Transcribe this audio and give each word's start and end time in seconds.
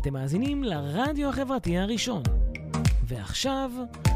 אתם 0.00 0.12
מאזינים 0.12 0.64
לרדיו 0.64 1.28
החברתי 1.28 1.78
הראשון. 1.78 2.22
ועכשיו, 3.04 3.70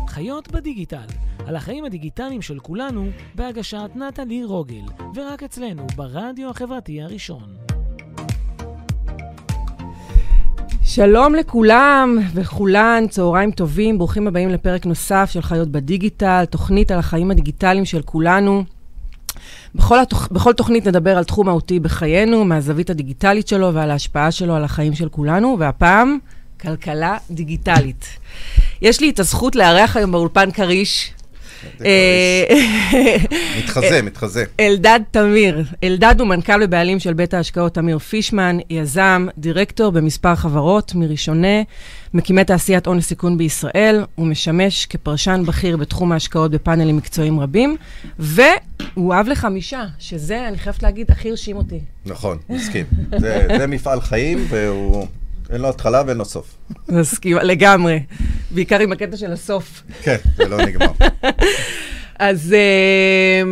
חיות 0.08 0.52
בדיגיטל, 0.52 1.06
על 1.46 1.56
החיים 1.56 1.84
הדיגיטליים 1.84 2.42
של 2.42 2.58
כולנו, 2.58 3.06
בהגשת 3.34 3.90
נטלי 3.94 4.44
רוגל, 4.44 4.82
ורק 5.14 5.42
אצלנו, 5.42 5.86
ברדיו 5.96 6.50
החברתי 6.50 7.02
הראשון. 7.02 7.42
שלום 10.82 11.34
לכולם 11.34 12.18
וכולן, 12.34 13.04
צהריים 13.08 13.50
טובים, 13.50 13.98
ברוכים 13.98 14.26
הבאים 14.26 14.48
לפרק 14.48 14.86
נוסף 14.86 15.30
של 15.32 15.42
חיות 15.42 15.68
בדיגיטל, 15.68 16.44
תוכנית 16.50 16.90
על 16.90 16.98
החיים 16.98 17.30
הדיגיטליים 17.30 17.84
של 17.84 18.02
כולנו. 18.02 18.64
בכל, 19.74 20.00
התוכ... 20.00 20.28
בכל 20.28 20.52
תוכנית 20.52 20.86
נדבר 20.86 21.18
על 21.18 21.24
תחום 21.24 21.46
מהותי 21.46 21.80
בחיינו, 21.80 22.44
מהזווית 22.44 22.90
הדיגיטלית 22.90 23.48
שלו 23.48 23.74
ועל 23.74 23.90
ההשפעה 23.90 24.30
שלו 24.30 24.54
על 24.54 24.64
החיים 24.64 24.94
של 24.94 25.08
כולנו, 25.08 25.56
והפעם, 25.58 26.18
כלכלה 26.60 27.16
דיגיטלית. 27.30 28.06
יש 28.82 29.00
לי 29.00 29.10
את 29.10 29.20
הזכות 29.20 29.56
לארח 29.56 29.96
היום 29.96 30.12
באולפן 30.12 30.50
כריש. 30.50 31.13
אה, 31.84 32.44
מתחזה, 33.58 34.02
מתחזה. 34.02 34.44
אלדד 34.60 35.00
תמיר. 35.10 35.64
אלדד 35.84 36.14
הוא 36.18 36.28
מנכ"ל 36.28 36.62
ובעלים 36.62 36.98
של 37.00 37.14
בית 37.14 37.34
ההשקעות 37.34 37.74
תמיר 37.74 37.98
פישמן, 37.98 38.56
יזם, 38.70 39.26
דירקטור 39.38 39.92
במספר 39.92 40.34
חברות, 40.34 40.94
מראשוני, 40.94 41.64
מקימי 42.14 42.44
תעשיית 42.44 42.86
הון 42.86 42.98
לסיכון 42.98 43.38
בישראל. 43.38 44.04
הוא 44.14 44.26
משמש 44.26 44.86
כפרשן 44.86 45.42
בכיר 45.46 45.76
בתחום 45.76 46.12
ההשקעות 46.12 46.50
בפאנלים 46.50 46.96
מקצועיים 46.96 47.40
רבים, 47.40 47.76
והוא 48.18 49.14
אב 49.14 49.26
לחמישה, 49.28 49.84
שזה, 49.98 50.48
אני 50.48 50.58
חייבת 50.58 50.82
להגיד, 50.82 51.10
הכי 51.10 51.30
הרשים 51.30 51.56
אותי. 51.56 51.80
נכון, 52.06 52.38
מסכים. 52.50 52.84
זה, 53.18 53.46
זה 53.58 53.66
מפעל 53.66 54.00
חיים, 54.00 54.46
והוא... 54.48 55.06
אין 55.50 55.60
לו 55.60 55.68
התחלה 55.68 56.02
ואין 56.06 56.16
לו 56.16 56.24
סוף. 56.24 56.54
מסכים, 56.88 57.36
לגמרי. 57.36 58.02
בעיקר 58.50 58.80
עם 58.80 58.92
הקטע 58.92 59.16
של 59.16 59.32
הסוף. 59.32 59.82
כן, 60.02 60.16
זה 60.36 60.48
לא 60.48 60.66
נגמר. 60.66 60.86
אז 62.18 62.52
אה, 62.52 63.42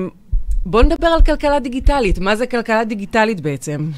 בואו 0.67 0.83
נדבר 0.83 1.07
על 1.07 1.23
כלכלה 1.23 1.61
דיגיטלית. 1.61 2.19
מה 2.19 2.37
זה 2.37 2.47
כלכלה 2.47 2.85
דיגיטלית 2.85 3.41
בעצם? 3.41 3.91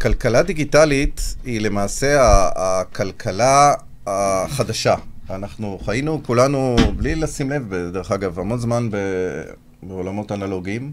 כלכלה 0.00 0.42
דיגיטלית 0.42 1.34
היא 1.44 1.60
למעשה 1.60 2.18
הכלכלה 2.56 3.74
החדשה. 4.06 4.94
אנחנו 5.30 5.78
חיינו 5.84 6.20
כולנו, 6.26 6.76
בלי 6.96 7.14
לשים 7.14 7.50
לב, 7.50 7.74
דרך 7.74 8.12
אגב, 8.12 8.38
המון 8.38 8.58
זמן 8.58 8.88
בעולמות 9.82 10.32
אנלוגיים. 10.32 10.92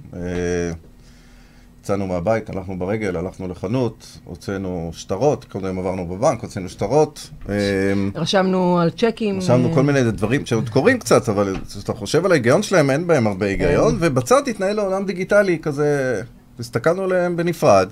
אה, 1.80 1.84
יצאנו 1.84 2.08
מהבית, 2.08 2.50
הלכנו 2.50 2.80
ברגל, 2.80 3.16
הלכנו 3.16 3.48
לחנות, 3.48 4.18
הוצאנו 4.24 4.92
שטרות, 4.94 5.46
קודם 5.46 5.80
עברנו 5.80 6.08
בבנק, 6.08 6.42
הוצאנו 6.42 6.70
שטרות. 6.70 7.30
אמ, 7.50 8.12
רשמנו 8.16 8.80
על 8.80 8.90
צ'קים. 8.90 9.38
רשמנו 9.38 9.74
כל 9.74 9.84
מיני 9.84 10.04
דברים 10.04 10.46
שעוד 10.46 10.70
קורים 10.70 11.00
קצת, 11.00 11.30
אבל 11.30 11.56
כשאתה 11.68 11.94
חושב 11.94 12.26
על 12.26 12.32
ההיגיון 12.32 12.64
שלהם, 12.64 12.90
אין 12.90 13.08
בהם 13.08 13.28
הרבה 13.28 13.46
היגיון, 13.46 13.98
ובצד 14.00 14.48
התנהל 14.48 14.80
עולם 14.80 15.06
דיגיטלי 15.06 15.60
כזה, 15.62 16.22
הסתכלנו 16.60 17.04
עליהם 17.04 17.38
בנפרד. 17.38 17.88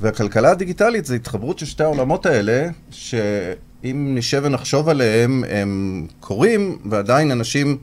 והכלכלה 0.00 0.50
הדיגיטלית 0.50 1.04
זה 1.04 1.14
התחברות 1.14 1.58
של 1.58 1.66
שתי 1.66 1.84
העולמות 1.84 2.26
האלה, 2.26 2.68
שאם 2.90 4.12
נשב 4.14 4.42
ונחשוב 4.44 4.88
עליהם, 4.88 5.44
הם 5.48 6.06
קורים, 6.20 6.78
ועדיין 6.90 7.30
אנשים 7.30 7.78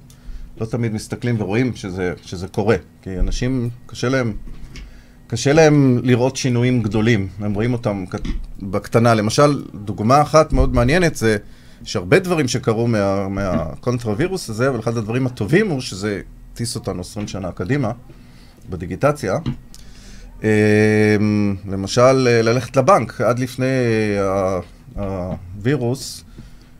לא 0.61 0.65
תמיד 0.65 0.93
מסתכלים 0.93 1.41
ורואים 1.41 1.75
שזה, 1.75 2.13
שזה 2.21 2.47
קורה. 2.47 2.75
כי 3.01 3.19
אנשים, 3.19 3.69
קשה 3.85 4.09
להם 4.09 4.33
קשה 5.29 5.53
להם 5.53 5.99
לראות 6.03 6.35
שינויים 6.35 6.81
גדולים, 6.81 7.27
הם 7.39 7.53
רואים 7.53 7.73
אותם 7.73 8.05
בקטנה. 8.61 9.13
למשל, 9.13 9.63
דוגמה 9.73 10.21
אחת 10.21 10.53
מאוד 10.53 10.73
מעניינת 10.73 11.15
זה 11.15 11.37
שהרבה 11.83 12.19
דברים 12.19 12.47
שקרו 12.47 12.87
מה, 12.87 13.27
מהקונטרווירוס 13.27 14.49
הזה, 14.49 14.69
אבל 14.69 14.79
אחד 14.79 14.97
הדברים 14.97 15.27
הטובים 15.27 15.69
הוא 15.69 15.81
שזה 15.81 16.21
הטיס 16.53 16.75
אותנו 16.75 17.01
20 17.01 17.27
שנה 17.27 17.51
קדימה 17.51 17.91
בדיגיטציה. 18.69 19.37
אמ, 20.43 20.47
למשל, 21.67 22.11
ללכת 22.11 22.77
לבנק. 22.77 23.21
עד 23.21 23.39
לפני 23.39 23.65
הווירוס, 24.95 26.23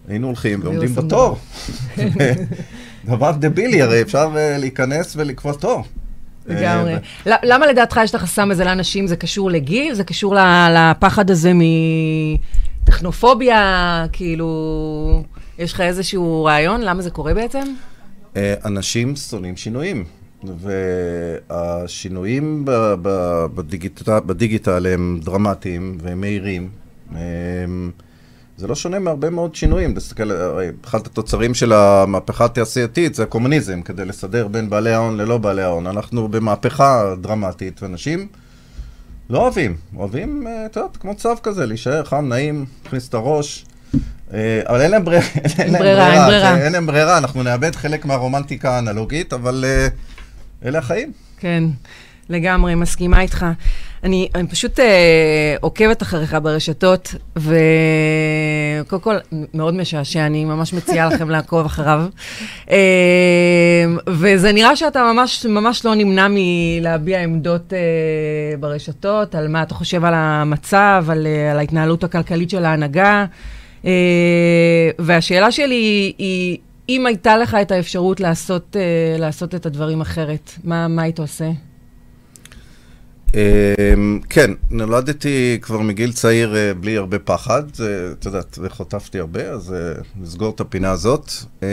היינו 0.08 0.28
הולכים 0.28 0.60
ועומדים 0.64 0.96
בתור. 0.96 1.38
דבר 3.06 3.32
דבילי, 3.32 3.82
הרי 3.82 4.02
אפשר 4.02 4.32
אה, 4.38 4.58
להיכנס 4.58 5.16
ולקבוע 5.16 5.54
תור. 5.54 5.84
לגמרי. 6.50 6.94
למה 7.26 7.68
לדעתך 7.68 8.00
יש 8.04 8.10
את 8.10 8.16
החסם 8.16 8.52
הזה 8.52 8.66
לאנשים? 8.66 9.08
זה 9.08 9.16
קשור 9.16 9.52
לגיל? 9.52 9.94
זה 9.94 10.04
קשור 10.04 10.36
לפחד 10.72 11.32
הזה 11.32 11.52
מטכנופוביה? 12.84 14.06
כאילו, 14.12 15.24
יש 15.60 15.74
לך 15.74 15.82
איזשהו 15.82 16.44
רעיון 16.44 16.82
למה 16.82 17.02
זה 17.02 17.10
קורה 17.10 17.34
בעצם? 17.34 17.64
אה, 18.36 18.54
אנשים 18.66 19.16
שונאים 19.16 19.58
שינויים. 19.58 20.04
והשינויים 21.50 22.66
בדיגיטל 24.26 24.88
הם 24.88 25.20
דרמטיים 25.24 25.98
והם 26.02 26.22
מהירים. 26.22 26.70
הם... 27.12 27.92
זה 28.60 28.68
לא 28.68 28.76
שונה 28.76 29.00
מהרבה 29.00 29.30
מאוד 29.30 29.56
שינויים. 29.56 29.94
תסתכל, 29.94 30.32
הרי 30.32 30.68
אחד 30.86 31.00
התוצרים 31.06 31.54
של 31.54 31.74
המהפכה 31.74 32.46
התעשייתית 32.46 33.16
זה 33.16 33.24
הקומוניזם, 33.24 33.82
כדי 33.82 34.06
לסדר 34.06 34.48
בין 34.48 34.70
בעלי 34.70 34.94
ההון 34.94 35.18
ללא 35.18 35.38
בעלי 35.38 35.62
ההון. 35.62 35.88
אנחנו 35.88 36.28
במהפכה 36.28 37.16
דרמטית, 37.22 37.84
ואנשים 37.84 38.28
לא 39.30 39.40
אוהבים. 39.40 39.76
אוהבים, 39.96 40.48
אה, 40.48 40.66
את 40.66 40.76
יודעת, 40.76 40.98
כמו 40.98 41.16
צו 41.16 41.30
כזה, 41.44 41.66
להישאר 41.66 42.04
חם, 42.04 42.26
נעים, 42.30 42.66
להכניס 42.84 43.10
את 43.10 43.14
הראש. 43.14 43.66
אה, 44.34 44.62
אבל 44.68 44.82
אין 44.82 44.92
להם 44.92 45.06
ברירה. 45.06 45.26
אין 45.60 45.74
ברירה, 45.74 46.58
אין 46.58 46.74
להם 46.74 46.86
ברירה, 46.86 47.18
אנחנו 47.18 47.44
נאבד 47.44 47.76
חלק 47.76 48.06
מהרומנטיקה 48.06 48.76
האנלוגית, 48.76 49.34
אבל 49.34 49.66
אה, 49.68 49.88
אלה 50.66 50.80
החיים. 50.80 51.12
כן, 51.38 51.64
לגמרי, 52.30 52.76
מסכימה 52.76 53.22
איתך. 53.22 53.46
אני, 54.04 54.30
אני 54.36 54.48
פשוט 54.48 54.80
אה, 54.80 55.56
עוקבת 55.62 56.02
אחריך 56.02 56.38
ברשתות, 56.44 57.16
וקודם 57.36 59.02
כל, 59.02 59.16
מאוד 59.54 59.74
משעשע, 59.74 60.26
אני 60.26 60.46
ממש 60.46 60.74
מציעה 60.74 61.10
לכם 61.10 61.30
לעקוב 61.30 61.66
אחריו. 61.66 62.06
אה, 62.72 63.86
וזה 64.08 64.52
נראה 64.52 64.76
שאתה 64.76 65.14
ממש, 65.14 65.46
ממש 65.46 65.86
לא 65.86 65.96
נמנע 65.96 66.28
מלהביע 66.30 67.22
עמדות 67.22 67.74
אה, 67.74 68.58
ברשתות, 68.60 69.36
על 69.36 69.48
מה 69.48 69.64
אתה 69.64 69.74
חושב 69.74 70.06
על 70.06 70.14
המצב, 70.16 71.06
על, 71.10 71.28
אה, 71.28 71.52
על 71.52 71.60
ההתנהלות 71.60 72.04
הכלכלית 72.04 72.50
של 72.50 72.66
ההנהגה. 72.66 73.26
אה, 73.86 74.90
והשאלה 75.00 75.52
שלי 75.52 76.14
היא, 76.18 76.58
אם 76.90 77.06
הייתה 77.06 77.38
לך 77.38 77.58
את 77.62 77.72
האפשרות 77.72 78.20
לעשות, 78.20 78.76
אה, 78.76 79.18
לעשות 79.20 79.56
את 79.56 79.66
הדברים 79.66 80.02
אחרת, 80.02 80.52
מה, 80.64 80.88
מה 80.88 81.02
היית 81.02 81.20
עושה? 81.20 81.50
אמ, 83.34 84.20
כן, 84.30 84.52
נולדתי 84.72 85.58
כבר 85.62 85.80
מגיל 85.80 86.12
צעיר 86.12 86.56
אה, 86.56 86.74
בלי 86.74 86.98
הרבה 86.98 87.20
פחד, 87.20 87.64
את 88.12 88.26
יודעת, 88.26 88.60
וחוטפתי 88.62 89.20
הרבה, 89.20 89.52
אז 89.52 89.74
אה, 89.74 90.02
נסגור 90.22 90.54
את 90.56 90.60
הפינה 90.60 90.92
הזאת. 90.92 91.32
אמ, 91.64 91.68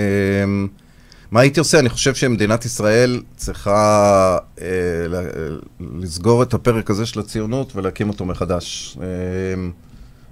מה 1.30 1.40
הייתי 1.40 1.60
עושה? 1.60 1.78
אני 1.78 1.88
חושב 1.88 2.14
שמדינת 2.14 2.64
ישראל 2.64 3.22
צריכה 3.36 4.38
אה, 4.60 4.66
לסגור 5.80 6.42
את 6.42 6.54
הפרק 6.54 6.90
הזה 6.90 7.06
של 7.06 7.20
הציונות 7.20 7.76
ולהקים 7.76 8.08
אותו 8.08 8.24
מחדש. 8.24 8.98
אמ, 8.98 9.70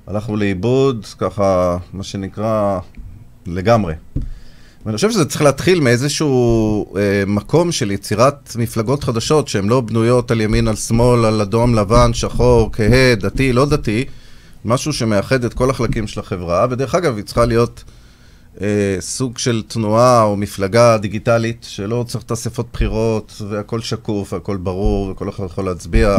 הלכנו 0.07 0.37
לאיבוד, 0.37 1.07
ככה, 1.19 1.77
מה 1.93 2.03
שנקרא, 2.03 2.79
לגמרי. 3.47 3.95
ואני 4.87 4.97
חושב 4.97 5.11
שזה 5.11 5.25
צריך 5.25 5.43
להתחיל 5.43 5.81
מאיזשהו 5.81 6.97
אה, 6.97 7.23
מקום 7.27 7.73
של 7.73 7.91
יצירת 7.91 8.57
מפלגות 8.59 9.05
חדשות 9.05 9.49
שהן 9.49 9.69
לא 9.69 9.81
בנויות 9.81 10.31
על 10.31 10.41
ימין, 10.41 10.69
על 10.69 10.77
שמאל, 10.77 11.25
על 11.25 11.41
אדום, 11.41 11.75
לבן, 11.75 12.15
שחור, 12.15 12.71
כהה, 12.73 13.15
דתי, 13.15 13.53
לא 13.53 13.67
דתי, 13.67 14.05
משהו 14.65 14.93
שמאחד 14.93 15.45
את 15.45 15.55
כל 15.55 15.71
החלקים 15.71 16.07
של 16.07 16.21
החברה, 16.21 16.67
ודרך 16.71 16.95
אגב, 16.95 17.17
היא 17.17 17.25
צריכה 17.25 17.45
להיות 17.45 17.85
אה, 18.61 18.97
סוג 19.01 19.39
של 19.39 19.63
תנועה 19.69 20.23
או 20.23 20.37
מפלגה 20.37 20.99
דיגיטלית 20.99 21.67
שלא 21.69 22.05
צריך 22.09 22.25
את 22.25 22.33
אספות 22.33 22.67
בחירות 22.73 23.43
והכל 23.49 23.81
שקוף 23.81 24.33
והכל 24.33 24.57
ברור 24.57 25.11
וכל 25.11 25.29
אחד 25.29 25.45
יכול 25.45 25.65
להצביע. 25.65 26.17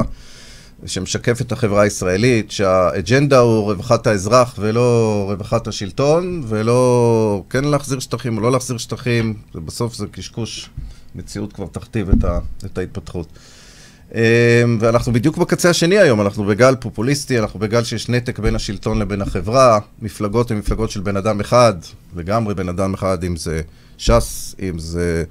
שמשקף 0.85 1.41
את 1.41 1.51
החברה 1.51 1.81
הישראלית, 1.81 2.51
שהאג'נדה 2.51 3.39
הוא 3.39 3.71
רווחת 3.71 4.07
האזרח 4.07 4.55
ולא 4.59 5.25
רווחת 5.29 5.67
השלטון, 5.67 6.43
ולא 6.47 7.43
כן 7.49 7.63
להחזיר 7.63 7.99
שטחים 7.99 8.37
או 8.37 8.41
לא 8.41 8.51
להחזיר 8.51 8.77
שטחים, 8.77 9.33
ובסוף 9.55 9.95
זה 9.95 10.07
קשקוש, 10.11 10.69
מציאות 11.15 11.53
כבר 11.53 11.67
תכתיב 11.71 12.09
את, 12.09 12.23
ה, 12.23 12.39
את 12.65 12.77
ההתפתחות. 12.77 13.27
אמ, 14.15 14.19
ואנחנו 14.79 15.13
בדיוק 15.13 15.37
בקצה 15.37 15.69
השני 15.69 15.97
היום, 15.97 16.21
אנחנו 16.21 16.45
בגל 16.45 16.75
פופוליסטי, 16.75 17.39
אנחנו 17.39 17.59
בגל 17.59 17.83
שיש 17.83 18.09
נתק 18.09 18.39
בין 18.39 18.55
השלטון 18.55 18.99
לבין 18.99 19.21
החברה, 19.21 19.79
מפלגות 20.01 20.51
הן 20.51 20.57
מפלגות 20.57 20.91
של 20.91 21.01
בן 21.01 21.17
אדם 21.17 21.39
אחד, 21.39 21.73
לגמרי 22.15 22.53
בן 22.53 22.69
אדם 22.69 22.93
אחד, 22.93 23.23
אם 23.23 23.35
זה 23.35 23.61
ש"ס, 23.97 24.55
אם 24.59 24.79
זה 24.79 25.23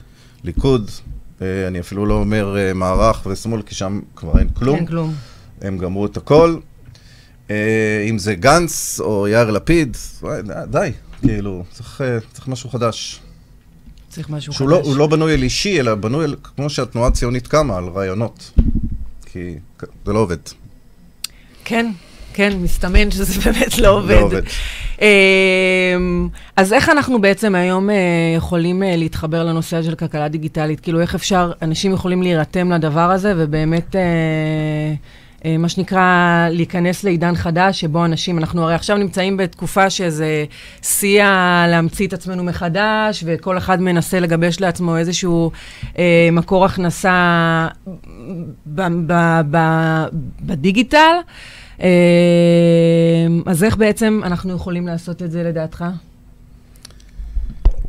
ליכוד, 0.44 0.90
אה, 1.42 1.66
אני 1.66 1.80
אפילו 1.80 2.06
לא 2.06 2.14
אומר 2.14 2.56
אה, 2.58 2.74
מערך 2.74 3.26
ושמאל, 3.26 3.62
כי 3.62 3.74
שם 3.74 4.00
כבר 4.16 4.38
אין 4.38 4.48
כלום. 4.48 4.76
אין 4.76 4.86
כלום. 4.86 5.14
הם 5.62 5.78
גמרו 5.78 6.06
את 6.06 6.16
הכל. 6.16 6.56
אה, 7.50 8.06
אם 8.10 8.18
זה 8.18 8.34
גנץ 8.34 9.00
או 9.00 9.28
יאיר 9.28 9.50
לפיד, 9.50 9.96
די, 10.70 10.90
כאילו, 11.22 11.64
צריך, 11.70 12.00
אה, 12.00 12.18
צריך 12.32 12.48
משהו 12.48 12.70
חדש. 12.70 13.20
צריך 14.08 14.30
משהו 14.30 14.52
שהוא 14.52 14.68
חדש. 14.68 14.78
לא, 14.78 14.82
הוא 14.84 14.96
לא 14.96 15.06
בנוי 15.06 15.34
על 15.34 15.42
אישי, 15.42 15.80
אלא 15.80 15.94
בנוי 15.94 16.24
על, 16.24 16.36
כמו 16.56 16.70
שהתנועה 16.70 17.08
הציונית 17.08 17.46
קמה, 17.46 17.76
על 17.76 17.84
רעיונות. 17.84 18.50
כי 19.32 19.54
זה 20.06 20.12
לא 20.12 20.18
עובד. 20.18 20.36
כן, 21.64 21.90
כן, 22.34 22.52
מסתמן 22.62 23.10
שזה 23.10 23.40
באמת 23.44 23.78
לא 23.78 23.88
עובד. 23.88 24.10
לא 24.10 24.20
עובד. 24.20 24.42
אמ, 25.00 26.28
אז 26.56 26.72
איך 26.72 26.88
אנחנו 26.88 27.20
בעצם 27.20 27.54
היום 27.54 27.90
אה, 27.90 27.96
יכולים 28.36 28.82
להתחבר 28.86 29.44
לנושא 29.44 29.82
של 29.82 29.94
כלכלה 29.94 30.28
דיגיטלית? 30.28 30.80
כאילו, 30.80 31.00
איך 31.00 31.14
אפשר, 31.14 31.52
אנשים 31.62 31.92
יכולים 31.92 32.22
להירתם 32.22 32.72
לדבר 32.72 33.10
הזה 33.10 33.34
ובאמת, 33.36 33.96
מה 35.58 35.68
שנקרא, 35.68 36.48
להיכנס 36.50 37.04
לעידן 37.04 37.34
חדש, 37.34 37.80
שבו 37.80 38.04
אנשים, 38.04 38.38
אנחנו 38.38 38.62
הרי 38.62 38.74
עכשיו 38.74 38.96
נמצאים 38.96 39.36
בתקופה 39.36 39.90
שזה 39.90 40.44
שיא 40.82 41.24
להמציא 41.68 42.06
את 42.06 42.12
עצמנו 42.12 42.44
מחדש, 42.44 43.24
וכל 43.26 43.58
אחד 43.58 43.80
מנסה 43.80 44.20
לגבש 44.20 44.60
לעצמו 44.60 44.96
איזשהו 44.96 45.50
אה, 45.98 46.28
מקור 46.32 46.64
הכנסה 46.64 47.68
בדיגיטל. 50.40 51.16
אה, 51.80 51.88
אז 53.46 53.64
איך 53.64 53.76
בעצם 53.76 54.20
אנחנו 54.24 54.54
יכולים 54.54 54.86
לעשות 54.86 55.22
את 55.22 55.30
זה 55.30 55.42
לדעתך? 55.42 55.84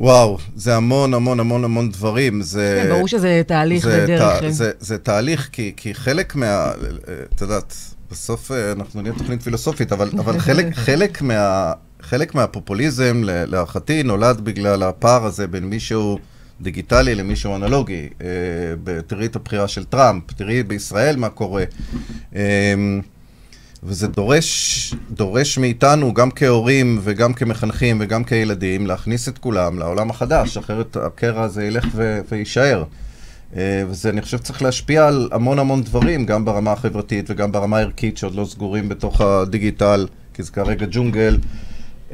וואו, 0.00 0.38
זה 0.56 0.76
המון 0.76 1.14
המון 1.14 1.40
המון 1.40 1.64
המון 1.64 1.90
דברים. 1.90 2.42
זה... 2.42 2.82
כן, 2.84 2.90
ברור 2.94 3.08
שזה 3.08 3.42
תהליך 3.46 3.84
זה 3.84 4.04
ודרך. 4.04 4.40
תה- 4.40 4.50
זה, 4.50 4.70
זה 4.80 4.98
תהליך, 4.98 5.48
כי, 5.52 5.72
כי 5.76 5.94
חלק 5.94 6.34
מה... 6.34 6.72
את 7.34 7.40
יודעת, 7.40 7.74
בסוף 8.10 8.52
אה, 8.52 8.72
אנחנו 8.72 9.02
נהיה 9.02 9.14
תוכנית 9.18 9.42
פילוסופית, 9.42 9.92
אבל, 9.92 10.10
אבל 10.20 10.38
חלק, 10.38 10.66
חלק, 10.74 11.22
מה, 11.22 11.72
חלק 12.02 12.34
מהפופוליזם, 12.34 13.22
להערכתי, 13.24 14.02
נולד 14.02 14.40
בגלל 14.40 14.82
הפער 14.82 15.24
הזה 15.24 15.46
בין 15.46 15.64
מישהו 15.64 16.18
דיגיטלי 16.60 17.14
למישהו 17.14 17.56
אנלוגי. 17.56 18.08
אה, 18.20 18.26
תראי 19.06 19.26
את 19.26 19.36
הבחירה 19.36 19.68
של 19.68 19.84
טראמפ, 19.84 20.32
תראי 20.32 20.62
בישראל 20.62 21.16
מה 21.16 21.28
קורה. 21.28 21.64
וזה 23.86 24.08
דורש, 24.08 24.94
דורש 25.10 25.58
מאיתנו, 25.58 26.14
גם 26.14 26.30
כהורים 26.30 26.98
וגם 27.02 27.32
כמחנכים 27.32 27.98
וגם 28.00 28.24
כילדים, 28.24 28.86
להכניס 28.86 29.28
את 29.28 29.38
כולם 29.38 29.78
לעולם 29.78 30.10
החדש, 30.10 30.56
אחרת 30.56 30.96
הקרע 30.96 31.42
הזה 31.42 31.64
ילך 31.64 31.86
ו- 31.94 32.20
ויישאר. 32.30 32.84
אה, 33.56 33.82
וזה, 33.88 34.08
אני 34.08 34.22
חושב, 34.22 34.38
צריך 34.38 34.62
להשפיע 34.62 35.06
על 35.06 35.28
המון 35.32 35.58
המון 35.58 35.82
דברים, 35.82 36.26
גם 36.26 36.44
ברמה 36.44 36.72
החברתית 36.72 37.30
וגם 37.30 37.52
ברמה 37.52 37.78
הערכית, 37.78 38.18
שעוד 38.18 38.34
לא 38.34 38.44
סגורים 38.44 38.88
בתוך 38.88 39.20
הדיגיטל, 39.20 40.06
כי 40.34 40.42
זה 40.42 40.50
כרגע 40.50 40.86
ג'ונגל. 40.90 41.38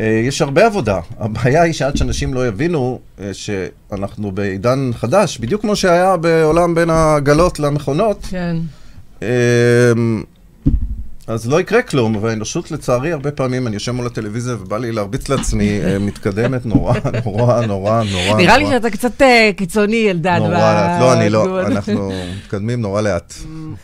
אה, 0.00 0.20
יש 0.24 0.42
הרבה 0.42 0.66
עבודה. 0.66 1.00
הבעיה 1.18 1.62
היא 1.62 1.72
שעד 1.72 1.96
שאנשים 1.96 2.34
לא 2.34 2.46
יבינו 2.46 2.98
אה, 3.20 3.30
שאנחנו 3.34 4.32
בעידן 4.32 4.90
חדש, 4.94 5.38
בדיוק 5.38 5.60
כמו 5.62 5.76
שהיה 5.76 6.16
בעולם 6.16 6.74
בין 6.74 6.90
הגלות 6.90 7.60
למכונות, 7.60 8.26
כן. 8.30 8.56
אז 11.26 11.48
לא 11.48 11.60
יקרה 11.60 11.82
כלום, 11.82 12.16
והאנושות 12.20 12.70
לצערי, 12.70 13.12
הרבה 13.12 13.30
פעמים 13.30 13.66
אני 13.66 13.76
יושב 13.76 13.92
מול 13.92 14.06
הטלוויזיה 14.06 14.54
ובא 14.54 14.78
לי 14.78 14.92
להרביץ 14.92 15.28
לעצמי, 15.28 15.80
אה, 15.84 15.98
מתקדמת 15.98 16.66
נורא, 16.66 16.94
נורא, 17.24 17.66
נורא, 17.66 18.02
נורא. 18.12 18.36
נראה 18.36 18.58
לי. 18.58 18.66
שאתה 18.66 18.90
קצת 18.90 19.22
אה, 19.22 19.50
קיצוני, 19.56 20.10
אלדד. 20.10 20.36
נורא 20.38 20.50
לאט. 20.50 21.00
לא, 21.00 21.12
אני 21.12 21.30
לא. 21.30 21.66
אנחנו 21.66 22.12
מתקדמים 22.36 22.80
נורא 22.80 23.00
לאט. 23.00 23.34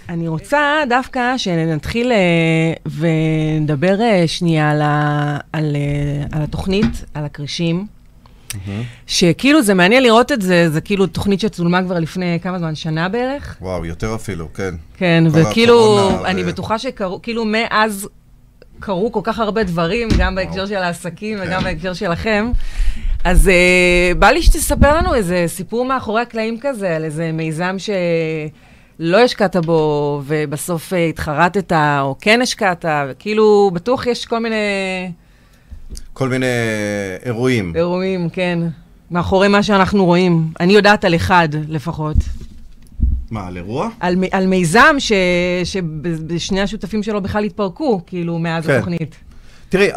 אני 0.09 0.29
רוצה 0.29 0.61
דווקא 0.89 1.37
שנתחיל 1.37 2.13
אה, 2.13 2.93
ונדבר 2.99 3.97
שנייה 4.27 4.71
על 5.53 5.77
התוכנית, 6.33 7.05
על 7.15 7.25
הכרישים. 7.25 7.98
שכאילו 9.07 9.63
זה 9.63 9.75
מעניין 9.75 10.03
לראות 10.03 10.33
את 10.33 10.43
זה, 10.43 10.71
זה 10.71 10.81
כאילו 10.81 11.07
תוכנית 11.07 11.41
שצולמה 11.41 11.83
כבר 11.83 11.99
לפני 11.99 12.39
כמה 12.43 12.59
זמן, 12.59 12.75
שנה 12.75 13.09
בערך? 13.09 13.57
וואו, 13.61 13.85
יותר 13.85 14.15
אפילו, 14.15 14.49
כן. 14.55 14.75
כן, 14.97 15.25
וכאילו, 15.33 16.09
אני 16.25 16.45
בטוחה 16.45 16.79
שקרו, 16.79 17.23
כאילו 17.23 17.45
מאז 17.45 18.09
קרו 18.81 19.13
כל 19.13 19.21
כך 19.23 19.39
הרבה 19.39 19.65
דברים, 19.65 20.09
גם 20.19 20.35
בהקשר 20.35 20.67
של 20.67 20.77
העסקים 20.77 21.39
וגם 21.41 21.61
כן. 21.61 21.65
בהקשר 21.65 21.93
שלכם. 21.93 22.51
אז 23.25 23.49
uh, 23.49 24.19
בא 24.19 24.29
לי 24.29 24.43
שתספר 24.43 24.97
לנו 24.97 25.15
איזה 25.15 25.45
סיפור 25.47 25.85
מאחורי 25.85 26.23
הקלעים 26.23 26.61
כזה, 26.61 26.97
על 26.97 27.05
איזה 27.05 27.31
מיזם 27.33 27.77
שלא 27.79 29.19
השקעת 29.19 29.57
בו, 29.57 30.23
ובסוף 30.27 30.93
uh, 30.93 30.97
התחרטת, 30.97 31.73
או 31.73 32.17
כן 32.21 32.43
השקעת, 32.43 32.85
וכאילו, 33.09 33.71
בטוח 33.75 34.07
יש 34.07 34.27
כל 34.27 34.39
מיני 34.39 34.57
כל 36.19 36.29
מיני 36.29 36.47
אירועים. 37.25 37.73
אירועים, 37.77 38.29
כן, 38.31 38.59
מאחורי 39.11 39.49
מה 39.49 39.63
שאנחנו 39.63 40.05
רואים. 40.05 40.53
אני 40.61 40.73
יודעת 40.73 41.05
על 41.05 41.15
אחד 41.15 41.49
לפחות. 41.69 42.17
מה, 43.31 43.47
על 43.47 43.57
אירוע? 43.57 43.89
על, 44.01 44.17
על 44.31 44.47
מיזם 44.47 44.95
ש, 44.99 45.13
שבשני 45.65 46.61
השותפים 46.61 47.03
שלו 47.03 47.21
בכלל 47.21 47.45
התפרקו, 47.45 48.01
כאילו, 48.07 48.39
מאז 48.39 48.67
כן. 48.67 48.73
התוכנית. 48.73 49.17
תראי, 49.69 49.91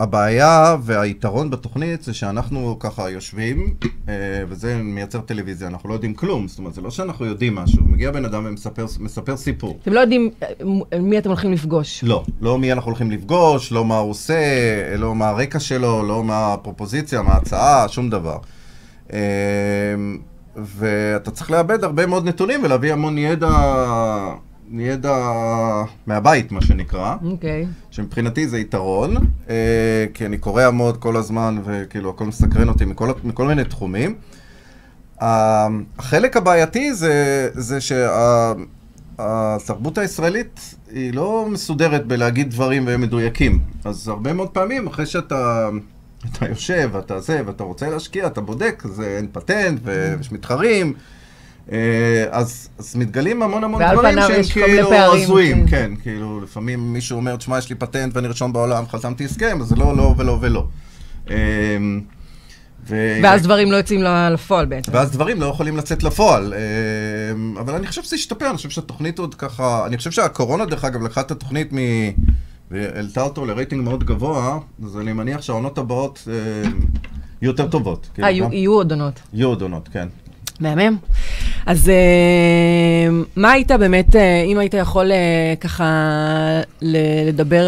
הבעיה 0.00 0.76
והיתרון 0.82 1.50
בתוכנית 1.50 2.02
זה 2.02 2.14
שאנחנו 2.14 2.76
ככה 2.80 3.10
יושבים, 3.10 3.74
אה, 4.08 4.14
וזה 4.48 4.76
מייצר 4.82 5.20
טלוויזיה, 5.20 5.68
אנחנו 5.68 5.88
לא 5.88 5.94
יודעים 5.94 6.14
כלום, 6.14 6.48
זאת 6.48 6.58
אומרת, 6.58 6.74
זה 6.74 6.80
לא 6.80 6.90
שאנחנו 6.90 7.26
יודעים 7.26 7.54
משהו, 7.54 7.82
מגיע 7.84 8.10
בן 8.10 8.24
אדם 8.24 8.44
ומספר 8.46 8.86
מספר 9.00 9.36
סיפור. 9.36 9.78
אתם 9.82 9.92
לא 9.92 10.00
יודעים 10.00 10.30
אה, 10.92 11.00
מי 11.00 11.18
אתם 11.18 11.28
הולכים 11.28 11.52
לפגוש. 11.52 12.04
לא, 12.04 12.24
לא 12.40 12.58
מי 12.58 12.72
אנחנו 12.72 12.90
הולכים 12.90 13.10
לפגוש, 13.10 13.72
לא 13.72 13.84
מה 13.84 13.98
הוא 13.98 14.10
עושה, 14.10 14.34
לא 14.96 15.14
מה 15.14 15.28
הרקע 15.28 15.60
שלו, 15.60 16.02
לא 16.02 16.24
מה 16.24 16.52
הפרופוזיציה, 16.54 17.22
מה 17.22 17.32
ההצעה, 17.32 17.88
שום 17.88 18.10
דבר. 18.10 18.38
אה, 19.12 19.18
ואתה 20.56 21.30
צריך 21.30 21.50
לאבד 21.50 21.84
הרבה 21.84 22.06
מאוד 22.06 22.24
נתונים 22.24 22.60
ולהביא 22.64 22.92
המון 22.92 23.18
ידע, 23.18 23.48
ידע 24.72 25.16
מהבית, 26.06 26.52
מה 26.52 26.62
שנקרא. 26.62 27.16
אוקיי. 27.24 27.66
שמבחינתי 27.90 28.48
זה 28.48 28.58
יתרון, 28.58 29.16
אה, 29.50 29.54
כי 30.14 30.26
אני 30.26 30.38
קורא 30.38 30.62
המון 30.62 30.94
כל 30.98 31.16
הזמן, 31.16 31.58
וכאילו 31.64 32.10
הכל 32.10 32.24
מסקרן 32.24 32.68
אותי 32.68 32.84
מכל, 32.84 33.08
מכל 33.24 33.46
מיני 33.46 33.64
תחומים. 33.64 34.14
ה- 35.22 35.66
החלק 35.98 36.36
הבעייתי 36.36 36.94
זה, 36.94 37.14
זה 37.54 37.78
שהתרבות 39.16 39.98
הישראלית 39.98 40.60
היא 40.90 41.12
לא 41.14 41.46
מסודרת 41.50 42.06
בלהגיד 42.06 42.50
דברים 42.50 42.86
והם 42.86 43.00
מדויקים. 43.00 43.58
אז 43.84 44.08
הרבה 44.08 44.32
מאוד 44.32 44.48
פעמים, 44.48 44.86
אחרי 44.86 45.06
שאתה 45.06 45.68
אתה 46.32 46.48
יושב, 46.48 46.90
ואתה 46.92 47.20
זה, 47.20 47.42
ואתה 47.46 47.64
רוצה 47.64 47.90
להשקיע, 47.90 48.26
אתה 48.26 48.40
בודק, 48.40 48.82
אז 48.84 49.00
אין 49.00 49.26
פטנט, 49.32 49.80
ויש 49.84 50.32
מתחרים. 50.32 50.92
אה, 51.72 52.24
אז, 52.30 52.68
אז 52.78 52.96
מתגלים 52.96 53.42
המון 53.42 53.64
המון 53.64 53.82
דברים 53.92 54.18
שהם 54.28 54.42
כאילו 54.52 54.94
הזויים, 54.94 55.66
כן. 55.66 55.70
כן, 55.70 55.90
כאילו 56.02 56.40
לפעמים 56.40 56.92
מישהו 56.92 57.16
אומר, 57.16 57.36
תשמע, 57.36 57.58
יש 57.58 57.68
לי 57.68 57.74
פטנט 57.74 58.16
ואני 58.16 58.28
ראשון 58.28 58.52
בעולם, 58.52 58.84
חתמתי 58.88 59.24
הסכם, 59.24 59.58
אז 59.60 59.66
זה 59.66 59.76
לא, 59.76 59.96
לא 59.96 60.14
ולא 60.18 60.38
ולא. 60.40 60.66
אה, 61.30 61.36
ו... 62.88 63.18
ואז 63.22 63.42
דברים 63.42 63.72
לא 63.72 63.76
יוצאים 63.76 64.02
לפועל 64.32 64.66
בעצם. 64.66 64.92
ואז 64.94 65.10
דברים 65.10 65.40
לא 65.40 65.46
יכולים 65.46 65.76
לצאת 65.76 66.02
לפועל. 66.02 66.54
אה, 66.54 67.60
אבל 67.60 67.74
אני 67.74 67.86
חושב 67.86 68.02
שזה 68.02 68.16
השתפר, 68.16 68.48
אני 68.48 68.56
חושב 68.56 68.70
שהתוכנית 68.70 69.18
עוד 69.18 69.34
ככה... 69.34 69.86
אני 69.86 69.96
חושב 69.96 70.10
שהקורונה, 70.10 70.66
דרך 70.66 70.84
אגב, 70.84 71.02
לקחה 71.02 71.20
את 71.20 71.30
התוכנית 71.30 71.72
מ... 71.72 71.78
והעלתה 72.70 73.22
אותו 73.22 73.46
לרייטינג 73.46 73.84
מאוד 73.84 74.04
גבוה, 74.04 74.58
אז 74.84 74.98
אני 74.98 75.12
מניח 75.12 75.42
שהעונות 75.42 75.78
הבאות 75.78 76.28
יהיו 76.28 77.50
יותר 77.50 77.68
טובות. 77.68 78.08
כאילו, 78.14 78.26
אה, 78.26 78.32
יהיו 78.52 78.72
עוד 78.72 78.92
עונות. 78.92 79.20
יהיו 79.32 79.48
עוד 79.48 79.62
עונות, 79.62 79.88
כן. 79.92 80.08
מהמם. 80.60 80.96
אז 81.66 81.88
אה, 81.88 83.08
מה 83.36 83.50
היית 83.50 83.70
באמת, 83.70 84.16
אה, 84.16 84.42
אם 84.42 84.58
היית 84.58 84.74
יכול 84.74 85.12
אה, 85.12 85.54
ככה 85.60 85.86
לדבר 86.82 87.66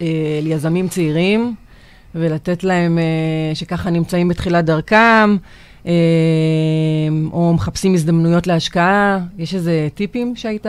אה, 0.00 0.08
ליזמים 0.42 0.88
צעירים 0.88 1.54
ולתת 2.14 2.64
להם, 2.64 2.98
שככה 3.54 3.90
נמצאים 3.90 4.28
בתחילת 4.28 4.64
דרכם, 4.64 5.36
או 7.32 7.52
מחפשים 7.54 7.94
הזדמנויות 7.94 8.46
להשקעה, 8.46 9.18
יש 9.38 9.54
איזה 9.54 9.88
טיפים 9.94 10.36
שהיית 10.36 10.66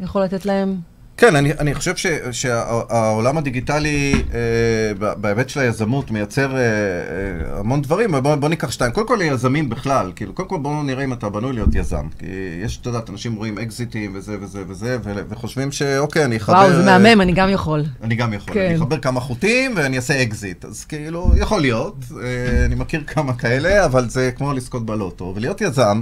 יכול 0.00 0.22
לתת 0.22 0.46
להם? 0.46 0.91
כן, 1.16 1.36
אני, 1.36 1.52
אני 1.52 1.74
חושב 1.74 1.96
ש, 1.96 2.06
שהעולם 2.30 3.38
הדיגיטלי 3.38 4.22
אה, 4.34 5.14
בהיבט 5.16 5.48
של 5.48 5.60
היזמות 5.60 6.10
מייצר 6.10 6.56
אה, 6.56 6.60
אה, 6.60 7.58
המון 7.58 7.82
דברים, 7.82 8.12
בוא, 8.22 8.34
בוא 8.34 8.48
ניקח 8.48 8.70
שתיים. 8.70 8.92
קודם 8.92 9.08
כל 9.08 9.16
ליזמים 9.20 9.68
בכלל, 9.68 10.12
כאילו, 10.16 10.32
קודם 10.32 10.48
כל 10.48 10.58
בואו 10.58 10.82
נראה 10.82 11.04
אם 11.04 11.12
אתה 11.12 11.28
בנוי 11.28 11.52
להיות 11.52 11.74
יזם. 11.74 12.06
כי 12.18 12.26
יש, 12.64 12.78
את 12.80 12.86
יודעת, 12.86 13.10
אנשים 13.10 13.34
רואים 13.34 13.58
אקזיטים 13.58 14.12
וזה 14.14 14.36
וזה 14.40 14.62
וזה, 14.68 14.98
ו- 15.04 15.22
וחושבים 15.28 15.72
שאוקיי, 15.72 16.24
אני 16.24 16.36
אחבר... 16.36 16.54
וואו, 16.54 16.72
זה 16.72 16.92
אה, 16.92 16.98
מהמם, 16.98 17.20
אני 17.20 17.32
גם 17.32 17.50
יכול. 17.50 17.84
אני 18.02 18.14
גם 18.14 18.32
יכול, 18.32 18.54
כן. 18.54 18.66
אני 18.66 18.76
אחבר 18.76 18.98
כמה 18.98 19.20
חוטים 19.20 19.72
ואני 19.76 19.96
אעשה 19.96 20.22
אקזיט. 20.22 20.64
אז 20.64 20.84
כאילו, 20.84 21.32
יכול 21.36 21.60
להיות, 21.60 21.96
אה, 22.22 22.64
אני 22.64 22.74
מכיר 22.74 23.04
כמה 23.06 23.34
כאלה, 23.34 23.84
אבל 23.84 24.08
זה 24.08 24.30
כמו 24.36 24.52
לזכות 24.52 24.86
בלוטו. 24.86 25.32
ולהיות 25.36 25.60
יזם, 25.60 26.00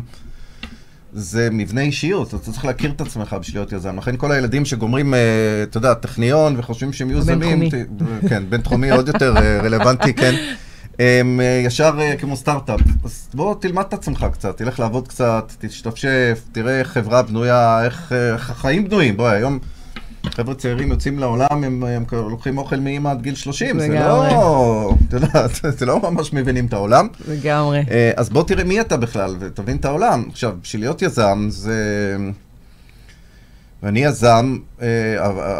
זה 1.12 1.48
מבנה 1.52 1.80
אישיות, 1.80 2.28
אתה 2.28 2.38
צריך 2.38 2.64
להכיר 2.64 2.90
את 2.90 3.00
עצמך 3.00 3.36
בשביל 3.40 3.56
להיות 3.56 3.72
יזם. 3.72 3.98
לכן 3.98 4.16
כל 4.16 4.32
הילדים 4.32 4.64
שגומרים, 4.64 5.14
אה, 5.14 5.18
אתה 5.62 5.78
יודע, 5.78 5.94
טכניון 5.94 6.54
וחושבים 6.58 6.92
שהם 6.92 7.10
יהיו 7.10 7.22
יזמים, 7.22 7.60
בינתחומי. 7.60 8.28
כן, 8.28 8.42
בינתחומי 8.48 8.90
עוד 8.90 9.08
יותר 9.08 9.36
אה, 9.36 9.60
רלוונטי, 9.62 10.14
כן. 10.14 10.34
הם 11.00 11.40
אה, 11.40 11.62
ישר 11.64 11.98
אה, 12.00 12.16
יקימו 12.16 12.36
סטארט-אפ. 12.36 12.80
אז 13.04 13.28
בוא 13.34 13.54
תלמד 13.60 13.84
את 13.88 13.94
עצמך 13.94 14.26
קצת, 14.32 14.56
תלך 14.56 14.80
לעבוד 14.80 15.08
קצת, 15.08 15.52
תשתפשף, 15.58 16.40
תראה 16.52 16.78
איך 16.78 16.88
חברה 16.88 17.22
בנויה, 17.22 17.84
איך 17.84 18.12
אה, 18.12 18.32
איך 18.32 18.50
החיים 18.50 18.88
בנויים. 18.88 19.16
בואי, 19.16 19.36
היום 19.36 19.58
חבר'ה 20.26 20.54
צעירים 20.54 20.90
יוצאים 20.90 21.18
לעולם, 21.18 21.46
הם, 21.64 21.84
הם 21.84 22.04
לוקחים 22.12 22.58
אוכל 22.58 22.76
מאמא 22.80 23.08
עד 23.08 23.22
גיל 23.22 23.34
30, 23.34 23.80
זה. 23.80 23.88
לא, 23.88 24.94
אתה 25.08 25.16
יודע, 25.16 25.46
זה 25.78 25.86
לא 25.86 26.00
ממש 26.10 26.32
מבינים 26.32 26.66
את 26.66 26.72
העולם. 26.72 27.06
לגמרי. 27.28 27.84
אה, 27.90 28.10
אז 28.16 28.28
בוא 28.28 28.42
תראה 28.42 28.64
מי 28.64 28.80
אתה 28.80 28.96
בכלל, 28.96 29.36
ותבין 29.38 29.76
את 29.76 29.84
העולם. 29.84 30.24
עכשיו, 30.30 30.52
בשביל 30.62 30.82
להיות 30.82 31.02
יזם, 31.02 31.46
זה... 31.48 32.16
ואני 33.82 34.00
יזם, 34.04 34.58
אה, 34.82 34.86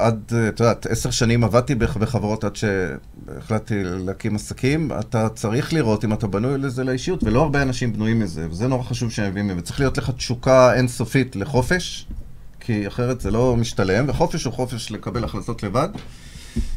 עד, 0.07 0.21
את 0.49 0.61
יודעת, 0.61 0.87
עשר 0.87 1.11
שנים 1.11 1.45
עבדתי 1.45 1.75
בח- 1.75 1.97
בחברות 1.97 2.45
עד 2.45 2.57
שהחלטתי 2.57 3.75
להקים 3.85 4.35
עסקים. 4.35 4.91
אתה 5.01 5.29
צריך 5.29 5.73
לראות 5.73 6.05
אם 6.05 6.13
אתה 6.13 6.27
בנוי 6.27 6.59
לזה 6.59 6.85
לאישיות, 6.85 7.25
ולא 7.25 7.43
הרבה 7.43 7.63
אנשים 7.63 7.93
בנויים 7.93 8.23
לזה, 8.23 8.47
וזה 8.51 8.69
נורא 8.69 8.83
חשוב 8.83 9.11
שהם 9.11 9.31
מבינים. 9.31 9.59
וצריך 9.59 9.81
להיות 9.81 9.99
לך 9.99 10.11
תשוקה 10.11 10.75
אינסופית 10.75 11.37
לחופש, 11.37 12.07
כי 12.61 12.87
אחרת 12.87 13.21
זה 13.21 13.31
לא 13.31 13.57
משתלם, 13.57 14.05
וחופש 14.09 14.45
הוא 14.45 14.53
חופש 14.53 14.93
לקבל 14.93 15.25
החלטות 15.25 15.63
לבד, 15.63 15.89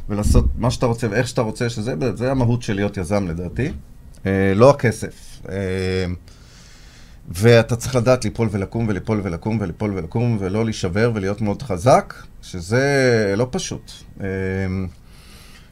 ולעשות 0.09 0.45
מה 0.57 0.71
שאתה 0.71 0.85
רוצה 0.85 1.07
ואיך 1.09 1.27
שאתה 1.27 1.41
רוצה, 1.41 1.69
שזה 1.69 1.93
זה 2.15 2.31
המהות 2.31 2.61
של 2.61 2.73
להיות 2.73 2.97
יזם 2.97 3.27
לדעתי. 3.27 3.71
אה, 4.25 4.53
לא 4.55 4.69
הכסף. 4.69 5.39
אה, 5.49 5.55
ואתה 7.29 7.75
צריך 7.75 7.95
לדעת 7.95 8.25
ליפול 8.25 8.49
ולקום 8.51 8.87
וליפול 8.87 9.21
ולקום 9.23 9.57
וליפול 9.61 9.93
ולקום 9.95 10.37
ולא 10.39 10.65
להישבר 10.65 11.11
ולהיות 11.13 11.41
מאוד 11.41 11.61
חזק, 11.61 12.13
שזה 12.41 13.33
לא 13.37 13.47
פשוט. 13.51 13.91
אה, 14.21 14.27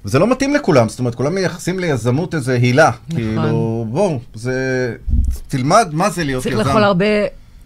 וזה 0.05 0.19
לא 0.19 0.27
מתאים 0.27 0.55
לכולם, 0.55 0.89
זאת 0.89 0.99
אומרת, 0.99 1.15
כולם 1.15 1.35
מייחסים 1.35 1.79
ליזמות 1.79 2.35
איזה 2.35 2.53
הילה. 2.53 2.89
נכון. 2.89 3.15
כאילו, 3.15 3.85
בואו, 3.89 4.19
זה... 4.33 4.95
תלמד 5.47 5.89
מה 5.91 6.09
זה 6.09 6.23
להיות 6.23 6.43
צריך 6.43 6.55
יזם. 6.55 6.67
לאכול 6.67 6.83
הרבה 6.83 7.05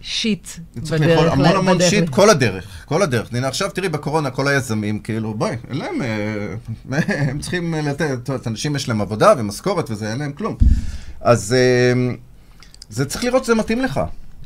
שיט 0.08 0.48
צריך 0.82 1.02
בדרך. 1.02 1.18
לאכול 1.18 1.28
המון 1.28 1.56
המון 1.56 1.76
בדרך. 1.76 1.90
שיט 1.90 2.08
כל 2.08 2.30
הדרך, 2.30 2.84
כל 2.84 3.02
הדרך. 3.02 3.28
הנה 3.32 3.48
עכשיו 3.48 3.70
תראי 3.70 3.88
בקורונה 3.88 4.30
כל 4.30 4.48
היזמים, 4.48 4.98
כאילו 4.98 5.34
בואי, 5.34 5.56
אין 5.68 5.78
להם, 5.78 6.02
אה, 6.02 6.98
הם 7.30 7.38
צריכים 7.38 7.74
לתת, 7.74 8.10
את 8.22 8.28
יודעת, 8.28 8.46
אנשים 8.46 8.76
יש 8.76 8.88
להם 8.88 9.00
עבודה 9.00 9.34
ומשכורת 9.38 9.90
וזה, 9.90 10.10
אין 10.10 10.18
להם 10.18 10.32
כלום. 10.32 10.56
אז 11.20 11.52
אה, 11.58 12.14
זה 12.88 13.04
צריך 13.04 13.24
לראות 13.24 13.44
שזה 13.44 13.54
מתאים 13.54 13.80
לך. 13.80 14.00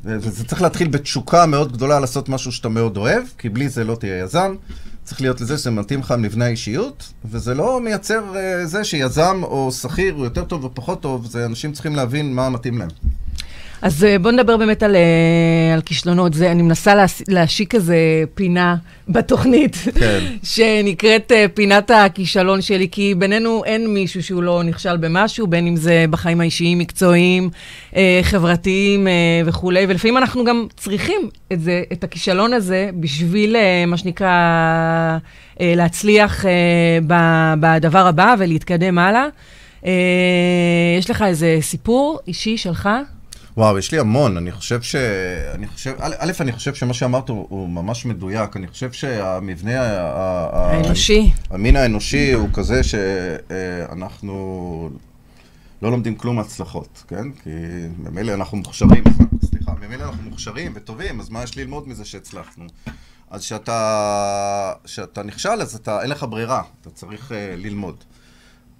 וזה 0.04 0.44
צריך 0.44 0.62
להתחיל 0.62 0.88
בתשוקה 0.88 1.46
מאוד 1.46 1.72
גדולה 1.72 2.00
לעשות 2.00 2.28
משהו 2.28 2.52
שאתה 2.52 2.68
מאוד 2.68 2.96
אוהב, 2.96 3.22
כי 3.38 3.48
בלי 3.48 3.68
זה 3.68 3.84
לא 3.84 3.94
תהיה 3.94 4.18
יזם. 4.18 4.54
צריך 5.04 5.20
להיות 5.20 5.40
לזה 5.40 5.58
שזה 5.58 5.70
מתאים 5.70 6.00
לך 6.00 6.10
למבנה 6.10 6.44
האישיות, 6.44 7.12
וזה 7.24 7.54
לא 7.54 7.80
מייצר 7.80 8.36
אה, 8.36 8.66
זה 8.66 8.84
שיזם 8.84 9.40
או 9.42 9.72
שכיר 9.72 10.14
הוא 10.14 10.24
יותר 10.24 10.44
טוב 10.44 10.64
או 10.64 10.74
פחות 10.74 11.02
טוב, 11.02 11.26
זה 11.26 11.46
אנשים 11.46 11.72
צריכים 11.72 11.96
להבין 11.96 12.34
מה 12.34 12.50
מתאים 12.50 12.78
להם. 12.78 12.90
אז 13.82 14.04
אה, 14.04 14.18
בוא 14.18 14.30
נדבר 14.30 14.56
באמת 14.56 14.82
על, 14.82 14.96
אה, 14.96 15.74
על 15.74 15.80
כישלונות. 15.80 16.34
זה, 16.34 16.50
אני 16.50 16.62
מנסה 16.62 17.04
להשיק 17.28 17.74
איזה 17.74 17.96
פינה 18.34 18.76
בתוכנית, 19.08 19.76
כן. 19.98 20.20
שנקראת 20.52 21.32
אה, 21.32 21.46
פינת 21.54 21.90
הכישלון 21.90 22.62
שלי, 22.62 22.88
כי 22.92 23.14
בינינו 23.14 23.64
אין 23.64 23.94
מישהו 23.94 24.22
שהוא 24.22 24.42
לא 24.42 24.62
נכשל 24.62 24.96
במשהו, 24.96 25.46
בין 25.46 25.66
אם 25.66 25.76
זה 25.76 26.04
בחיים 26.10 26.40
האישיים, 26.40 26.78
מקצועיים, 26.78 27.50
חברתיים 28.22 29.08
וכולי, 29.46 29.84
ולפעמים 29.88 30.16
אנחנו 30.16 30.44
גם 30.44 30.66
צריכים 30.76 31.20
את, 31.52 31.60
זה, 31.60 31.82
את 31.92 32.04
הכישלון 32.04 32.52
הזה 32.52 32.90
בשביל, 33.00 33.56
מה 33.86 33.96
שנקרא, 33.96 35.18
להצליח 35.60 36.44
בדבר 37.60 38.06
הבא 38.06 38.34
ולהתקדם 38.38 38.98
הלאה. 38.98 39.26
אה, 39.86 39.92
יש 40.98 41.10
לך 41.10 41.22
איזה 41.22 41.58
סיפור 41.60 42.18
אישי 42.26 42.56
שלך? 42.56 42.88
וואו, 43.56 43.78
יש 43.78 43.92
לי 43.92 43.98
המון. 43.98 44.36
אני 44.36 44.52
חושב 44.52 44.82
ש... 44.82 44.94
אני 45.54 45.66
חושב... 45.66 45.94
א', 46.00 46.14
א', 46.18 46.32
אני 46.40 46.52
חושב 46.52 46.74
שמה 46.74 46.94
שאמרת 46.94 47.28
הוא, 47.28 47.46
הוא 47.50 47.68
ממש 47.68 48.06
מדויק. 48.06 48.56
אני 48.56 48.66
חושב 48.66 48.92
שהמבנה... 48.92 49.80
ה- 49.82 50.48
האנושי. 50.52 51.32
המין 51.50 51.76
האנושי 51.76 52.32
הוא 52.32 52.48
כזה 52.52 52.82
שאנחנו 52.82 54.30
לא 55.82 55.90
לומדים 55.90 56.14
כלום 56.14 56.36
מהצלחות, 56.36 57.04
כן? 57.08 57.32
כי 57.32 57.50
ממילא 57.98 58.34
אנחנו 58.34 58.56
מוכשרים, 58.58 59.04
סליחה, 59.44 59.72
ממילא 59.80 60.04
אנחנו 60.04 60.22
מוכשרים 60.22 60.72
וטובים, 60.74 61.20
אז 61.20 61.30
מה 61.30 61.42
יש 61.42 61.56
ללמוד 61.56 61.88
מזה 61.88 62.04
שהצלחנו? 62.04 62.64
אז 63.30 63.52
כשאתה 64.84 65.22
נכשל, 65.24 65.48
אז 65.48 65.74
אתה, 65.74 66.02
אין 66.02 66.10
לך 66.10 66.26
ברירה, 66.30 66.62
אתה 66.80 66.90
צריך 66.90 67.30
uh, 67.30 67.34
ללמוד. 67.56 68.04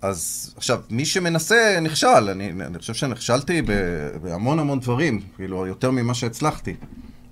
אז 0.02 0.52
עכשיו, 0.56 0.80
מי 0.90 1.04
שמנסה, 1.04 1.78
נכשל. 1.82 2.28
אני, 2.30 2.52
אני 2.66 2.78
חושב 2.78 2.94
שנכשלתי 2.94 3.62
בהמון 4.22 4.58
המון 4.58 4.80
דברים, 4.80 5.20
כאילו, 5.36 5.66
יותר 5.66 5.90
ממה 5.90 6.14
שהצלחתי. 6.14 6.74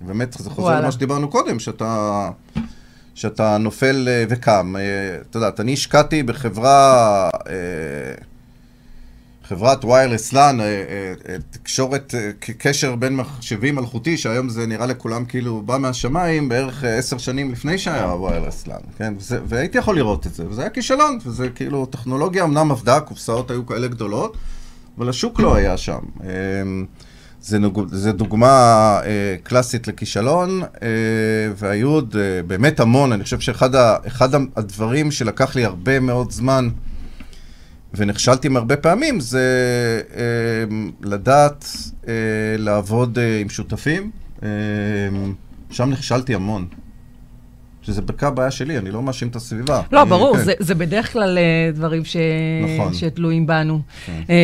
באמת, 0.01 0.35
זה 0.39 0.49
חוזר 0.49 0.61
וואלה. 0.61 0.81
למה 0.81 0.91
שדיברנו 0.91 1.29
קודם, 1.29 1.59
שאתה, 1.59 2.29
שאתה 3.15 3.57
נופל 3.57 4.07
אה, 4.07 4.23
וקם. 4.29 4.75
אה, 4.79 4.81
את 5.29 5.35
יודעת, 5.35 5.59
אני 5.59 5.73
השקעתי 5.73 6.23
בחברה, 6.23 7.29
אה, 7.49 7.53
חברת 9.49 9.85
ויירלס 9.85 10.33
לאן, 10.33 10.59
אה, 10.59 10.65
אה, 10.65 11.13
אה, 11.29 11.35
תקשורת, 11.51 12.15
קשר 12.39 12.95
בין 12.95 13.15
מחשבים 13.15 13.75
מלכותי, 13.75 14.17
שהיום 14.17 14.49
זה 14.49 14.67
נראה 14.67 14.85
לכולם 14.85 15.25
כאילו 15.25 15.61
בא 15.61 15.77
מהשמיים, 15.77 16.49
בערך 16.49 16.83
עשר 16.83 17.17
שנים 17.17 17.51
לפני 17.51 17.77
שהיה 17.77 18.15
ויירלס 18.15 18.67
לאן, 18.67 18.79
כן? 18.97 19.13
וזה, 19.17 19.39
והייתי 19.45 19.77
יכול 19.77 19.95
לראות 19.95 20.27
את 20.27 20.33
זה, 20.33 20.47
וזה 20.49 20.61
היה 20.61 20.69
כישלון, 20.69 21.19
וזה 21.25 21.49
כאילו, 21.49 21.85
טכנולוגיה 21.85 22.43
אמנם 22.43 22.71
עבדה, 22.71 22.95
הקופסאות 22.95 23.51
היו 23.51 23.65
כאלה 23.65 23.87
גדולות, 23.87 24.37
אבל 24.97 25.09
השוק 25.09 25.39
לא 25.39 25.55
היה 25.55 25.77
שם. 25.77 25.99
אה, 26.23 26.29
זה, 27.41 27.59
נוג... 27.59 27.87
זה 27.91 28.11
דוגמה 28.11 28.47
אה, 29.05 29.35
קלאסית 29.43 29.87
לכישלון, 29.87 30.61
אה, 30.61 30.87
והיו 31.55 31.89
עוד 31.89 32.15
אה, 32.19 32.43
באמת 32.43 32.79
המון. 32.79 33.11
אני 33.11 33.23
חושב 33.23 33.39
שאחד 33.39 33.75
ה... 33.75 33.97
הדברים 34.55 35.11
שלקח 35.11 35.55
לי 35.55 35.65
הרבה 35.65 35.99
מאוד 35.99 36.31
זמן, 36.31 36.69
ונכשלתי 37.93 38.47
הרבה 38.55 38.77
פעמים, 38.77 39.19
זה 39.19 39.41
אה, 40.15 40.21
לדעת 41.03 41.65
אה, 42.07 42.13
לעבוד 42.57 43.19
אה, 43.19 43.39
עם 43.39 43.49
שותפים. 43.49 44.11
אה, 44.43 44.47
שם 45.71 45.89
נכשלתי 45.89 46.35
המון. 46.35 46.65
שזה 47.81 48.01
בעיקר 48.01 48.27
הבעיה 48.27 48.51
שלי, 48.51 48.77
אני 48.77 48.91
לא 48.91 49.01
מאשים 49.01 49.27
את 49.27 49.35
הסביבה. 49.35 49.81
לא, 49.91 50.01
אני- 50.01 50.09
ברור, 50.09 50.37
כן. 50.37 50.43
זה, 50.43 50.53
זה 50.59 50.75
בדרך 50.75 51.13
כלל 51.13 51.37
אה, 51.37 51.43
דברים 51.73 52.05
ש... 52.05 52.17
נכון. 52.77 52.93
שתלויים 52.93 53.47
בנו. 53.47 53.79
כן. 54.05 54.21
אה, 54.29 54.35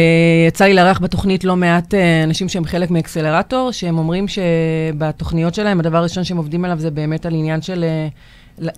יצא 0.47 0.65
לי 0.65 0.73
לארח 0.73 0.99
בתוכנית 0.99 1.43
לא 1.43 1.55
מעט 1.55 1.93
אה, 1.93 2.23
אנשים 2.23 2.49
שהם 2.49 2.65
חלק 2.65 2.91
מאקסלרטור, 2.91 3.71
שהם 3.71 3.97
אומרים 3.97 4.25
שבתוכניות 4.27 5.55
שלהם, 5.55 5.79
הדבר 5.79 5.97
הראשון 5.97 6.23
שהם 6.23 6.37
עובדים 6.37 6.65
עליו 6.65 6.79
זה 6.79 6.91
באמת 6.91 7.25
על 7.25 7.33
עניין 7.33 7.61
של... 7.61 7.83
אה, 7.83 8.07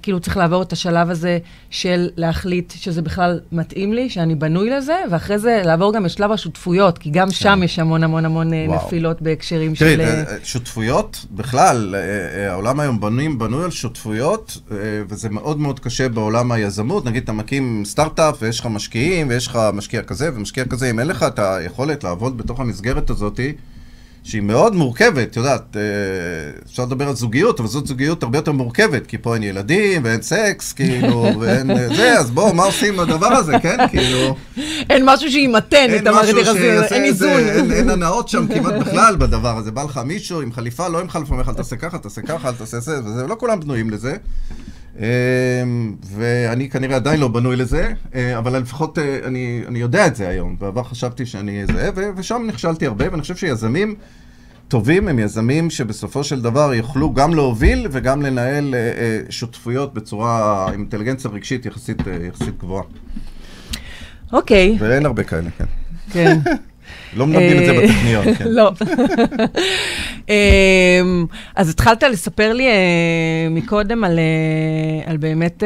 כאילו 0.02 0.20
צריך 0.20 0.38
לעבור 0.38 0.62
את 0.62 0.74
השלב 0.74 1.10
הזה 1.10 1.40
של 1.70 2.10
להחליט 2.18 2.74
שזה 2.76 3.02
בכלל 3.02 3.40
מתאים 3.52 3.94
לי, 3.94 4.10
שאני 4.10 4.36
בנוי 4.36 4.70
לזה, 4.70 4.96
ואחרי 5.12 5.40
זה 5.40 5.62
לעבור 5.66 5.94
גם 5.94 6.06
את 6.06 6.12
שלב 6.12 6.32
השותפויות, 6.32 6.98
כי 6.98 7.10
גם 7.10 7.32
שם 7.32 7.62
יש 7.64 7.80
המון 7.80 8.04
המון 8.04 8.26
המון 8.26 8.54
אה, 8.54 8.64
כן. 8.66 8.72
וואו. 8.72 8.86
נפילות 8.86 9.22
בהקשרים 9.22 9.76
תראי, 9.76 9.94
של... 9.94 10.02
אה, 10.02 10.24
אה, 10.24 10.38
שותפויות, 10.44 11.26
בכלל, 11.32 11.96
העולם 12.50 12.80
היום 12.80 13.00
בנוי, 13.00 13.30
בנוי 13.30 13.64
על 13.64 13.72
שותפויות, 13.72 14.58
וזה 15.10 15.30
מאוד 15.30 15.60
מאוד 15.60 15.80
קשה 15.80 16.10
בעולם 16.10 16.52
היזמות. 16.52 17.06
נגיד, 17.06 17.24
אתה 17.24 17.32
מקים 17.32 17.84
סטארט-אפ 17.86 18.36
ויש 18.42 18.60
לך 18.60 18.66
משקיעים, 18.66 19.30
ויש 19.30 19.48
לך 19.48 19.60
משקיע 19.74 20.02
כזה 20.02 20.30
ומשקיע 20.34 20.66
כזה, 20.66 20.90
אם 20.90 21.00
אין 21.00 21.08
לך 21.08 21.24
את 21.24 21.40
היכולת 21.40 22.04
לעבוד 22.04 22.38
בתוך 22.38 22.60
המסגרת 22.60 23.10
הזאתי, 23.10 23.54
שהיא 24.28 24.42
מאוד 24.42 24.76
מורכבת, 24.76 25.28
את 25.32 25.36
יודעת, 25.38 25.78
אה, 25.78 25.82
אפשר 26.66 26.84
לדבר 26.84 27.08
על 27.08 27.16
זוגיות, 27.16 27.60
אבל 27.60 27.70
זאת 27.70 27.88
זוגיות 27.88 28.24
הרבה 28.24 28.38
יותר 28.38 28.52
מורכבת, 28.52 29.08
כי 29.08 29.18
פה 29.18 29.34
אין 29.34 29.44
ילדים, 29.44 30.02
ואין 30.06 30.22
סקס, 30.22 30.74
כאילו, 30.74 31.30
ואין 31.40 31.72
אה, 31.72 31.88
זה, 31.96 32.20
אז 32.20 32.32
בואו, 32.32 32.54
מה 32.54 32.64
עושים 32.64 32.98
בדבר 32.98 33.28
הזה, 33.28 33.54
כן? 33.62 33.78
כאילו... 33.92 34.36
אין 34.90 35.04
משהו 35.06 35.32
שימתן 35.32 35.88
את 35.96 36.08
המערכת 36.08 36.34
שיעשה 36.34 36.96
אין 36.96 37.04
איזון. 37.04 37.30
אין- 37.30 37.90
הנאות 37.90 38.30
שם 38.30 38.48
כמעט 38.54 38.74
בכלל 38.88 39.16
בדבר 39.16 39.58
הזה. 39.58 39.72
בא 39.72 39.84
לך 39.84 40.02
מישהו 40.06 40.42
עם 40.42 40.54
חליפה, 40.54 40.88
לא 40.88 41.00
עם 41.02 41.10
חליפה, 41.10 41.32
אומר 41.32 41.44
לך, 41.44 41.50
תעשה 41.50 41.76
ככה, 41.76 41.98
תעשה 41.98 42.22
ככה, 42.22 42.52
תעשה 42.54 42.80
זה, 42.80 43.00
וזה, 43.06 43.28
לא 43.28 43.36
כולם 43.40 43.60
בנויים 43.60 43.90
לזה. 43.90 44.16
אמ, 45.00 45.96
ואני 46.04 46.70
כנראה 46.70 46.96
עדיין 46.96 47.20
לא 47.20 47.28
בנוי 47.28 47.56
לזה, 47.56 47.94
אה, 48.16 48.38
אבל 48.38 48.60
לפחות 48.60 49.00
אה, 49.00 49.20
אני, 49.24 49.62
אני 49.68 49.80
יודע 49.80 50.08
את 50.08 50.16
זה 50.16 50.30
היום. 50.30 50.56
בעבר 50.60 50.84
חשבתי 50.84 51.26
שאני 51.26 51.66
זה, 51.66 51.90
ושם 52.16 52.44
נכשלתי 52.48 52.86
הרבה, 52.86 53.06
ואני 53.12 53.22
חושב 53.22 53.36
שיזמים 53.36 53.96
טובים 54.68 55.08
הם 55.08 55.20
יזמים 55.20 55.70
שבסופו 55.70 56.24
של 56.24 56.42
דבר 56.42 56.74
יוכלו 56.74 57.14
גם 57.14 57.34
להוביל 57.34 57.88
וגם 57.92 58.22
לנהל 58.22 58.76
אה, 58.76 59.20
שותפויות 59.30 59.94
בצורה 59.94 60.66
עם 60.68 60.80
אינטליגנציה 60.80 61.32
רגשית 61.32 61.66
יחסית, 61.66 61.98
יחסית 62.28 62.58
גבוהה. 62.58 62.84
אוקיי, 64.34 64.78
ואין 64.80 65.06
הרבה 65.06 65.24
כאלה, 65.24 65.50
כן. 65.58 65.66
כן. 66.12 66.40
לא 67.16 67.28
מלמדים 67.28 67.58
את 67.58 67.66
זה 67.66 67.72
אה, 67.72 67.82
בטכניון, 67.84 68.34
כן. 68.36 68.46
לא. 68.48 68.72
אמ, 70.30 71.26
אז 71.56 71.70
התחלת 71.70 72.04
לספר 72.04 72.54
לי 72.54 72.68
אה, 72.68 73.48
מקודם 73.52 74.04
על, 74.04 74.20
אה, 74.20 75.12
על 75.12 75.18
באמת 75.18 75.64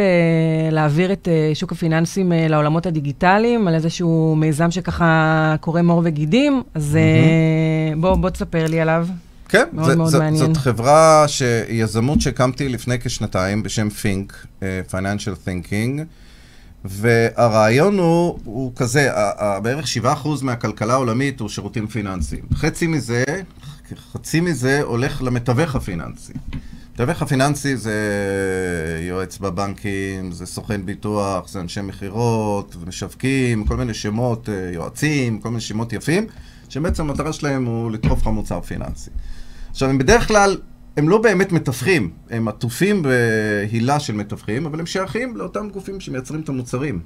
להעביר 0.71 1.11
את 1.11 1.27
שוק 1.53 1.71
הפיננסים 1.71 2.31
לעולמות 2.49 2.85
הדיגיטליים, 2.85 3.67
על 3.67 3.75
איזשהו 3.75 4.35
מיזם 4.37 4.71
שככה 4.71 5.55
קורם 5.59 5.89
עור 5.89 6.01
וגידים, 6.05 6.63
אז 6.75 6.97
בוא, 7.97 8.15
בוא 8.15 8.29
תספר 8.29 8.67
לי 8.67 8.81
עליו. 8.81 9.07
כן, 9.51 9.63
מאוד 9.73 9.89
זה, 9.89 9.95
מאוד 9.95 10.09
זה, 10.09 10.19
מעניין. 10.19 10.45
זאת 10.45 10.57
חברה, 10.57 11.25
ש... 11.27 11.41
יזמות 11.69 12.21
שהקמתי 12.21 12.69
לפני 12.69 12.99
כשנתיים 12.99 13.63
בשם 13.63 13.87
Think, 13.87 14.33
אה, 14.63 14.81
Financial 14.91 15.47
Thinking, 15.47 16.01
והרעיון 16.85 17.99
הוא, 17.99 18.39
הוא 18.43 18.71
כזה, 18.75 19.09
בערך 19.63 19.85
7% 20.03 20.27
מהכלכלה 20.41 20.93
העולמית 20.93 21.39
הוא 21.39 21.49
שירותים 21.49 21.87
פיננסיים. 21.87 22.43
חצי 22.53 22.87
מזה, 22.87 23.23
חצי 24.13 24.41
מזה 24.41 24.81
הולך 24.81 25.21
למתווך 25.21 25.75
הפיננסי. 25.75 26.33
המתווך 27.01 27.21
הפיננסי 27.21 27.77
זה 27.77 27.97
יועץ 29.07 29.37
בבנקים, 29.37 30.31
זה 30.31 30.45
סוכן 30.45 30.85
ביטוח, 30.85 31.47
זה 31.47 31.59
אנשי 31.59 31.81
מכירות, 31.81 32.75
משווקים, 32.87 33.65
כל 33.65 33.77
מיני 33.77 33.93
שמות, 33.93 34.49
אה, 34.49 34.71
יועצים, 34.73 35.39
כל 35.39 35.49
מיני 35.49 35.61
שמות 35.61 35.93
יפים, 35.93 36.25
שבעצם 36.69 37.09
המטרה 37.09 37.33
שלהם 37.33 37.65
הוא 37.65 37.91
לדחוף 37.91 38.21
לך 38.21 38.27
מוצר 38.27 38.61
פיננסי. 38.61 39.09
עכשיו, 39.69 39.89
הם 39.89 39.97
בדרך 39.97 40.27
כלל, 40.27 40.57
הם 40.97 41.09
לא 41.09 41.17
באמת 41.17 41.51
מתווכים, 41.51 42.11
הם 42.29 42.47
עטופים 42.47 43.03
בהילה 43.03 43.99
של 43.99 44.13
מתווכים, 44.13 44.65
אבל 44.65 44.79
הם 44.79 44.85
שייכים 44.85 45.37
לאותם 45.37 45.69
גופים 45.69 45.99
שמייצרים 45.99 46.41
את 46.41 46.49
המוצרים. 46.49 46.99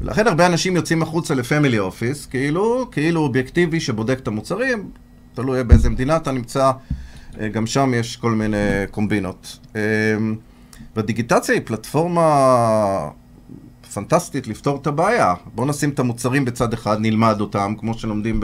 ולכן 0.00 0.26
הרבה 0.26 0.46
אנשים 0.46 0.76
יוצאים 0.76 1.02
החוצה 1.02 1.34
לפמילי 1.34 1.78
אופיס, 1.78 2.26
כאילו, 2.26 2.88
כאילו 2.92 3.20
אובייקטיבי 3.20 3.80
שבודק 3.80 4.18
את 4.18 4.28
המוצרים, 4.28 4.90
תלוי 5.34 5.64
באיזה 5.64 5.90
מדינה 5.90 6.16
אתה 6.16 6.32
נמצא, 6.32 6.72
אה, 7.40 7.48
גם 7.48 7.66
שם 7.66 7.92
יש 7.94 8.16
כל 8.16 8.32
מיני 8.32 8.56
קומבינות. 8.90 9.58
אה, 9.76 9.80
והדיגיטציה 10.96 11.54
היא 11.54 11.62
פלטפורמה 11.64 13.08
פנטסטית 13.94 14.46
לפתור 14.48 14.78
את 14.82 14.86
הבעיה. 14.86 15.34
בואו 15.54 15.66
נשים 15.66 15.90
את 15.90 15.98
המוצרים 15.98 16.44
בצד 16.44 16.72
אחד, 16.72 16.96
נלמד 17.00 17.40
אותם, 17.40 17.74
כמו 17.78 17.94
שלומדים 17.94 18.40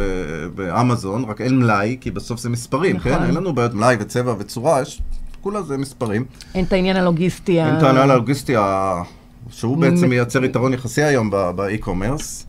באמזון, 0.55 1.25
רק 1.25 1.41
אין 1.41 1.59
מלאי, 1.59 1.97
כי 2.01 2.11
בסוף 2.11 2.41
זה 2.41 2.49
מספרים, 2.49 2.97
נכון. 2.97 3.13
כן? 3.13 3.25
אין 3.25 3.35
לנו 3.35 3.55
בעיות 3.55 3.75
מלאי 3.75 3.97
וצבע 4.01 4.35
וצורה, 4.39 4.83
יש, 4.83 5.03
כולה 5.41 5.63
זה 5.63 5.77
מספרים. 5.77 6.25
אין 6.55 6.65
את 6.65 6.73
העניין 6.73 6.97
הלוגיסטי. 6.97 7.63
אין 7.63 7.81
טענה 7.81 8.03
על 8.03 8.11
הלוגיסטי, 8.11 8.55
שהוא 9.51 9.77
בעצם 9.77 10.09
מייצר 10.09 10.45
יתרון 10.45 10.75
יחסי 10.75 11.03
היום 11.03 11.31
באי-קומרס. 11.57 12.47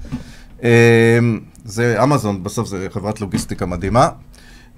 זה 1.66 2.04
אמזון, 2.04 2.44
בסוף 2.44 2.68
זה 2.68 2.88
חברת 2.94 3.22
לוגיסטיקה 3.22 3.66
מדהימה. 3.66 4.10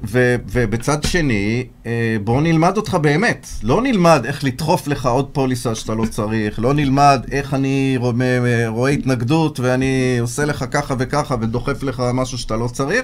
ו- 0.04 0.36
ובצד 0.52 1.04
שני, 1.04 1.64
אה, 1.86 1.92
בואו 2.24 2.42
נלמד 2.42 2.78
אותך 2.78 2.94
באמת. 2.96 3.48
לא 3.64 3.82
נלמד 3.82 4.22
איך 4.26 4.44
לדחוף 4.44 4.88
לך 4.88 5.06
עוד 5.06 5.26
פוליסה 5.34 5.76
שאתה 5.76 5.94
לא 5.96 6.06
צריך, 6.06 6.60
לא 6.60 6.74
נלמד 6.74 7.26
איך 7.32 7.54
אני 7.54 7.96
רוא- 8.00 8.14
מ- 8.14 8.22
רואה 8.68 8.92
התנגדות 8.92 9.60
ואני 9.60 10.18
עושה 10.22 10.46
לך 10.46 10.66
ככה 10.72 10.96
וככה 11.00 11.36
ודוחף 11.42 11.84
לך 11.84 12.04
משהו 12.14 12.38
שאתה 12.38 12.56
לא 12.58 12.68
צריך, 12.68 13.02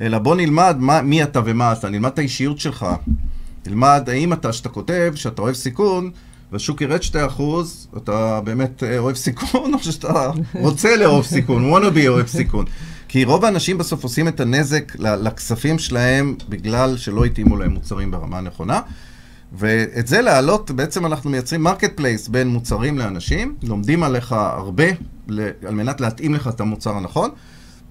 אלא 0.00 0.18
בוא 0.18 0.36
נלמד 0.36 0.76
מה, 0.78 1.02
מי 1.02 1.22
אתה 1.22 1.40
ומה 1.44 1.72
אתה, 1.72 1.88
נלמד 1.88 2.10
את 2.14 2.18
האישיות 2.18 2.58
שלך. 2.58 2.86
נלמד 3.66 4.02
האם 4.06 4.32
אתה, 4.32 4.52
שאתה 4.52 4.68
כותב, 4.68 5.12
שאתה 5.14 5.42
אוהב 5.42 5.54
סיכון, 5.54 6.10
והשוק 6.52 6.80
ירד 6.80 7.00
2%, 7.02 7.42
אתה 7.96 8.40
באמת 8.44 8.82
אה, 8.82 8.98
אוהב 8.98 9.16
סיכון, 9.16 9.72
או 9.74 9.78
שאתה 9.82 10.30
רוצה 10.54 10.96
לאהוב 10.96 11.24
סיכון, 11.24 11.72
wanna 11.74 11.96
be 11.96 12.08
אוהב 12.08 12.26
סיכון. 12.26 12.64
כי 13.12 13.24
רוב 13.24 13.44
האנשים 13.44 13.78
בסוף 13.78 14.02
עושים 14.02 14.28
את 14.28 14.40
הנזק 14.40 14.92
לכספים 14.98 15.78
שלהם 15.78 16.34
בגלל 16.48 16.96
שלא 16.96 17.24
התאימו 17.24 17.56
להם 17.56 17.70
מוצרים 17.70 18.10
ברמה 18.10 18.38
הנכונה. 18.38 18.80
ואת 19.52 20.06
זה 20.06 20.20
להעלות, 20.20 20.70
בעצם 20.70 21.06
אנחנו 21.06 21.30
מייצרים 21.30 21.62
marketplace 21.62 22.28
בין 22.28 22.48
מוצרים 22.48 22.98
לאנשים, 22.98 23.56
לומדים 23.62 24.02
עליך 24.02 24.32
הרבה 24.32 24.84
על 25.66 25.74
מנת 25.74 26.00
להתאים 26.00 26.34
לך 26.34 26.48
את 26.48 26.60
המוצר 26.60 26.96
הנכון, 26.96 27.30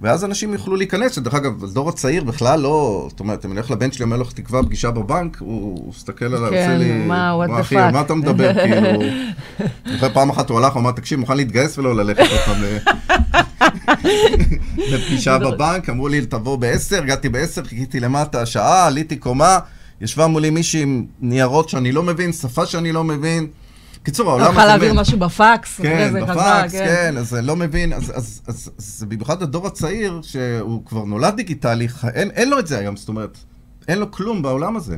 ואז 0.01 0.25
אנשים 0.25 0.53
יוכלו 0.53 0.75
להיכנס, 0.75 1.15
שדרך 1.15 1.33
אגב, 1.33 1.63
הדור 1.63 1.89
הצעיר 1.89 2.23
בכלל 2.23 2.59
לא, 2.59 3.05
זאת 3.09 3.19
אומרת, 3.19 3.45
אם 3.45 3.51
אני 3.51 3.59
הולך 3.59 3.71
לבן 3.71 3.91
שלי, 3.91 4.05
אומר 4.05 4.17
לו, 4.17 4.25
תקבע 4.25 4.61
פגישה 4.63 4.91
בבנק, 4.91 5.37
הוא 5.39 5.89
מסתכל 5.89 6.25
עליי, 6.25 6.49
כן, 6.49 6.71
עושה 6.71 6.77
לי, 6.77 6.91
מה, 6.91 7.45
what 7.45 7.49
the 7.49 7.61
אחי, 7.61 7.75
fuck?" 7.75 7.79
על 7.79 7.91
מה 7.91 8.01
אתה 8.01 8.13
מדבר, 8.13 8.53
כאילו, 8.63 8.99
אחרי 9.95 10.09
פעם 10.13 10.29
אחת 10.29 10.49
הוא 10.49 10.57
הלך, 10.57 10.73
הוא 10.73 10.81
אמר, 10.81 10.91
תקשיב, 10.91 11.19
מוכן 11.19 11.37
להתגייס 11.37 11.77
ולא 11.77 11.95
ללכת 11.95 12.23
לפגישה 14.91 15.37
בבנק, 15.45 15.89
אמרו 15.89 16.07
לי, 16.07 16.25
תבוא 16.25 16.57
ב-10, 16.57 16.97
הגעתי 16.97 17.29
ב-10, 17.29 17.67
חיכיתי 17.67 17.99
למטה 17.99 18.45
שעה, 18.45 18.87
עליתי 18.87 19.15
קומה, 19.15 19.59
ישבה 20.01 20.27
מולי 20.27 20.49
מישהי 20.49 20.81
עם 20.81 21.05
ניירות 21.21 21.69
שאני 21.69 21.91
לא 21.91 22.03
מבין, 22.03 22.33
שפה 22.33 22.65
שאני 22.65 22.91
לא 22.91 23.03
מבין. 23.03 23.47
קיצור, 24.03 24.29
העולם 24.29 24.51
יכול 24.51 24.65
להעביר. 24.65 24.93
משהו 24.93 25.19
בפקס, 25.19 25.81
כן, 25.81 26.09
זה 26.11 26.21
חזר, 26.21 26.33
בפקס, 26.33 26.71
כן, 26.73 27.17
אז 27.17 27.33
לא 27.33 27.55
מבין, 27.55 27.93
אז, 27.93 28.03
אז, 28.03 28.13
אז, 28.15 28.41
אז, 28.47 28.71
אז 28.77 29.05
במיוחד 29.09 29.43
הדור 29.43 29.67
הצעיר, 29.67 30.19
שהוא 30.23 30.85
כבר 30.85 31.03
נולד 31.03 31.35
דיגיטלי, 31.35 31.87
אין, 32.13 32.31
אין 32.31 32.49
לו 32.49 32.59
את 32.59 32.67
זה 32.67 32.79
היום, 32.79 32.97
זאת 32.97 33.09
אומרת, 33.09 33.37
אין 33.87 33.97
לו 33.99 34.11
כלום 34.11 34.41
בעולם 34.41 34.75
הזה. 34.75 34.97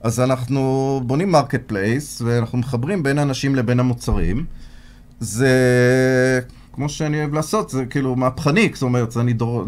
אז 0.00 0.20
אנחנו 0.20 1.00
בונים 1.06 1.30
marketplace, 1.30 2.22
ואנחנו 2.24 2.58
מחברים 2.58 3.02
בין 3.02 3.18
האנשים 3.18 3.54
לבין 3.54 3.80
המוצרים. 3.80 4.44
זה, 5.20 5.50
כמו 6.72 6.88
שאני 6.88 7.18
אוהב 7.18 7.34
לעשות, 7.34 7.70
זה 7.70 7.84
כאילו 7.84 8.16
מהפכני, 8.16 8.70
זאת 8.74 8.82
אומרת, 8.82 9.12
זה 9.12 9.20
אני 9.20 9.32
דור, 9.32 9.64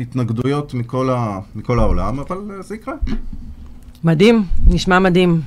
התנגדויות 0.00 0.74
מכל, 0.74 1.10
ה, 1.10 1.40
מכל 1.54 1.78
העולם, 1.78 2.18
אבל 2.18 2.38
זה 2.60 2.74
יקרה. 2.74 2.94
מדהים, 4.04 4.44
נשמע 4.66 4.98
מדהים. 4.98 5.40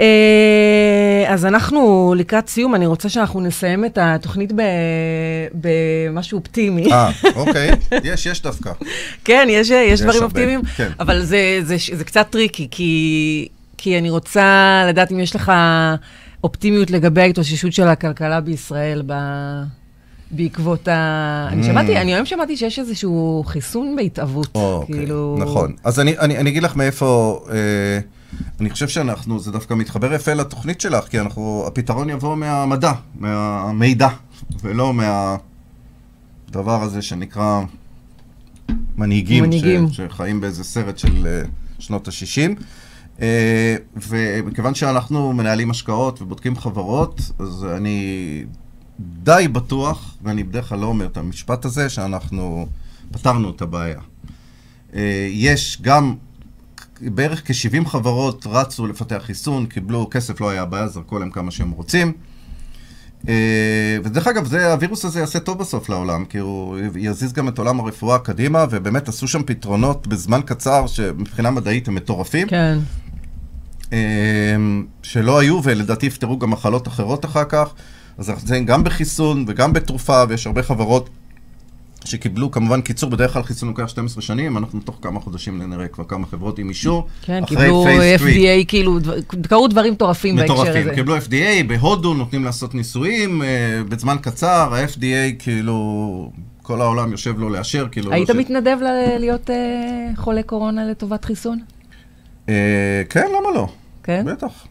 אה, 0.00 1.24
אז 1.28 1.44
אנחנו 1.46 2.14
לקראת 2.16 2.48
סיום, 2.48 2.74
אני 2.74 2.86
רוצה 2.86 3.08
שאנחנו 3.08 3.40
נסיים 3.40 3.84
את 3.84 3.98
התוכנית 4.00 4.52
במשהו 5.54 6.38
אופטימי. 6.38 6.92
אה, 6.92 7.10
אוקיי, 7.36 7.70
יש, 8.04 8.26
יש 8.26 8.42
דווקא. 8.42 8.72
כן, 9.24 9.46
יש, 9.50 9.70
יש 9.70 10.00
דברים 10.00 10.22
הרבה, 10.22 10.26
אופטימיים, 10.26 10.62
כן. 10.76 10.88
אבל 11.00 11.22
זה, 11.22 11.58
זה, 11.62 11.76
זה 11.92 12.04
קצת 12.04 12.26
טריקי, 12.30 12.68
כי, 12.70 13.48
כי 13.76 13.98
אני 13.98 14.10
רוצה 14.10 14.82
לדעת 14.88 15.12
אם 15.12 15.20
יש 15.20 15.36
לך 15.36 15.52
אופטימיות 16.44 16.90
לגבי 16.90 17.20
ההתאוששות 17.20 17.72
של 17.72 17.88
הכלכלה 17.88 18.40
בישראל 18.40 19.02
ב... 19.06 19.12
בעקבות 20.30 20.88
ה... 20.88 21.48
אני 21.52 21.62
Mm. 21.62 21.66
שמעתי, 21.66 21.96
אני 21.96 22.14
היום 22.14 22.26
שמעתי 22.26 22.56
שיש 22.56 22.78
איזשהו 22.78 23.44
חיסון 23.46 23.96
בהתהוות, 23.96 24.48
או, 24.54 24.72
אוקיי, 24.80 24.96
כאילו... 24.96 25.36
נכון. 25.40 25.72
אז 25.84 26.00
אני, 26.00 26.18
אני, 26.18 26.38
אני 26.38 26.50
אגיד 26.50 26.62
לך 26.62 26.76
מאיפה... 26.76 27.40
אני 28.60 28.70
חושב 28.70 28.88
שאנחנו, 28.88 29.40
זה 29.40 29.52
דווקא 29.52 29.74
מתחבר 29.74 30.12
יפה 30.12 30.34
לתוכנית 30.34 30.80
שלך, 30.80 31.08
כי 31.08 31.20
אנחנו, 31.20 31.64
הפתרון 31.66 32.10
יבוא 32.10 32.36
מהמדע, 32.36 32.92
מהמידע, 33.14 34.08
ולא 34.62 34.94
מהדבר 34.94 36.82
הזה 36.82 37.02
שנקרא 37.02 37.60
מנהיגים, 38.96 39.44
מנהיגים. 39.44 39.88
ש, 39.92 40.00
שחיים 40.00 40.40
באיזה 40.40 40.64
סרט 40.64 40.98
של 40.98 41.26
אה, 41.26 41.42
שנות 41.78 42.08
ה-60. 42.08 42.62
אה, 43.20 43.76
ומכיוון 44.08 44.74
שאנחנו 44.74 45.32
מנהלים 45.32 45.70
השקעות 45.70 46.22
ובודקים 46.22 46.56
חברות, 46.56 47.20
אז 47.38 47.66
אני 47.76 48.44
די 49.00 49.48
בטוח, 49.52 50.16
ואני 50.22 50.44
בדרך 50.44 50.68
כלל 50.68 50.78
לא 50.78 50.86
אומר 50.86 51.06
את 51.06 51.16
המשפט 51.16 51.64
הזה, 51.64 51.88
שאנחנו 51.88 52.66
פתרנו 53.12 53.50
את 53.50 53.62
הבעיה. 53.62 54.00
אה, 54.94 55.28
יש 55.30 55.78
גם, 55.82 56.14
בערך 57.00 57.42
כ-70 57.46 57.88
חברות 57.88 58.46
רצו 58.50 58.86
לפתח 58.86 59.22
חיסון, 59.24 59.66
קיבלו, 59.66 60.08
כסף 60.10 60.40
לא 60.40 60.50
היה 60.50 60.62
הבעיה, 60.62 60.88
זרקו 60.88 61.18
להם 61.18 61.30
כמה 61.30 61.50
שהם 61.50 61.70
רוצים. 61.70 62.12
אה, 63.28 63.98
ודרך 64.04 64.26
אגב, 64.26 64.46
זה, 64.46 64.72
הווירוס 64.72 65.04
הזה 65.04 65.20
יעשה 65.20 65.40
טוב 65.40 65.58
בסוף 65.58 65.88
לעולם, 65.88 66.24
כי 66.24 66.38
הוא 66.38 66.78
יזיז 66.96 67.32
גם 67.32 67.48
את 67.48 67.58
עולם 67.58 67.80
הרפואה 67.80 68.18
קדימה, 68.18 68.64
ובאמת 68.70 69.08
עשו 69.08 69.28
שם 69.28 69.42
פתרונות 69.42 70.06
בזמן 70.06 70.40
קצר, 70.44 70.86
שמבחינה 70.86 71.50
מדעית 71.50 71.88
הם 71.88 71.94
מטורפים. 71.94 72.48
כן. 72.48 72.78
אה, 73.92 74.56
שלא 75.02 75.38
היו, 75.38 75.60
ולדעתי 75.64 76.06
יפתרו 76.06 76.38
גם 76.38 76.50
מחלות 76.50 76.88
אחרות 76.88 77.24
אחר 77.24 77.44
כך. 77.44 77.74
אז 78.18 78.30
אנחנו 78.30 78.42
נמצאים 78.42 78.66
גם 78.66 78.84
בחיסון 78.84 79.44
וגם 79.48 79.72
בתרופה, 79.72 80.22
ויש 80.28 80.46
הרבה 80.46 80.62
חברות 80.62 81.10
שקיבלו, 82.06 82.50
כמובן 82.50 82.80
קיצור, 82.80 83.10
בדרך 83.10 83.32
כלל 83.32 83.42
חיסון 83.42 83.68
לוקח 83.68 83.86
12 83.88 84.22
שנים, 84.22 84.56
אנחנו 84.56 84.80
תוך 84.80 84.98
כמה 85.02 85.20
חודשים 85.20 85.62
נראה 85.70 85.88
כבר 85.88 86.04
כמה 86.04 86.26
חברות 86.26 86.58
עם 86.58 86.68
אישור. 86.68 87.06
כן, 87.22 87.44
קיבלו. 87.46 87.84
FDA, 88.18 88.64
כאילו, 88.68 88.98
קרו 89.48 89.68
דברים 89.68 89.92
מטורפים 89.92 90.36
בהקשר 90.36 90.52
מטורפים. 90.54 90.82
הזה. 90.82 90.94
קיבלו 90.94 91.16
FDA, 91.18 91.64
בהודו 91.66 92.14
נותנים 92.14 92.44
לעשות 92.44 92.74
ניסויים, 92.74 93.42
אה, 93.42 93.48
בזמן 93.88 94.16
קצר, 94.20 94.74
ה-FDA 94.74 95.34
כאילו, 95.38 96.30
כל 96.62 96.80
העולם 96.80 97.12
יושב 97.12 97.38
לו 97.38 97.48
לאשר, 97.48 97.86
כאילו... 97.90 98.12
היית 98.12 98.28
ש- 98.28 98.30
מתנדב 98.30 98.78
ל- 98.82 99.18
להיות 99.18 99.50
אה, 99.50 99.56
חולה 100.16 100.42
קורונה 100.42 100.84
לטובת 100.90 101.24
חיסון? 101.24 101.58
אה, 102.48 102.54
כן, 103.10 103.26
למה 103.38 103.54
לא? 103.54 103.68
כן? 104.02 104.24
בטח. 104.26 104.66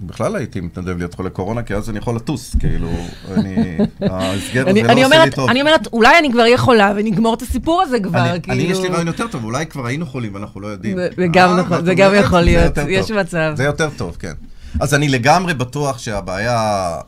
בכלל 0.00 0.36
הייתי 0.36 0.60
מתנדב 0.60 0.98
להיות 0.98 1.14
חולה 1.14 1.30
קורונה, 1.30 1.62
כי 1.62 1.74
אז 1.74 1.90
אני 1.90 1.98
יכול 1.98 2.16
לטוס, 2.16 2.56
כאילו, 2.60 2.90
אני, 3.34 3.76
ההסגר 4.10 4.68
הזה 4.68 4.82
לא 4.82 5.06
עושה 5.06 5.24
לי 5.24 5.30
טוב. 5.30 5.50
אני 5.50 5.60
אומרת, 5.60 5.86
אולי 5.92 6.18
אני 6.18 6.32
כבר 6.32 6.40
אהיה 6.40 6.58
חולה 6.58 6.92
ונגמור 6.96 7.34
את 7.34 7.42
הסיפור 7.42 7.82
הזה 7.82 8.00
כבר, 8.00 8.38
כאילו... 8.42 8.58
אני, 8.58 8.62
יש 8.62 8.78
לי 8.78 8.88
רעיון 8.88 9.06
יותר 9.06 9.26
טוב, 9.28 9.44
אולי 9.44 9.66
כבר 9.66 9.86
היינו 9.86 10.06
חולים 10.06 10.34
ואנחנו 10.34 10.60
לא 10.60 10.66
יודעים. 10.66 10.96
זה- 10.96 11.08
גם 11.32 11.48
אה, 11.48 11.56
נכון, 11.62 11.84
זה 11.84 11.94
גם 11.94 12.12
יכול 12.14 12.40
להיות, 12.40 12.78
יש. 12.88 13.10
מצב. 13.10 13.52
זה 13.56 13.64
יותר 13.64 13.88
טוב, 13.96 14.16
כן. 14.20 14.32
אז 14.80 14.94
אני 14.94 15.08
לגמרי 15.08 15.54
בטוח 15.54 15.98
שהבעיה 15.98 16.58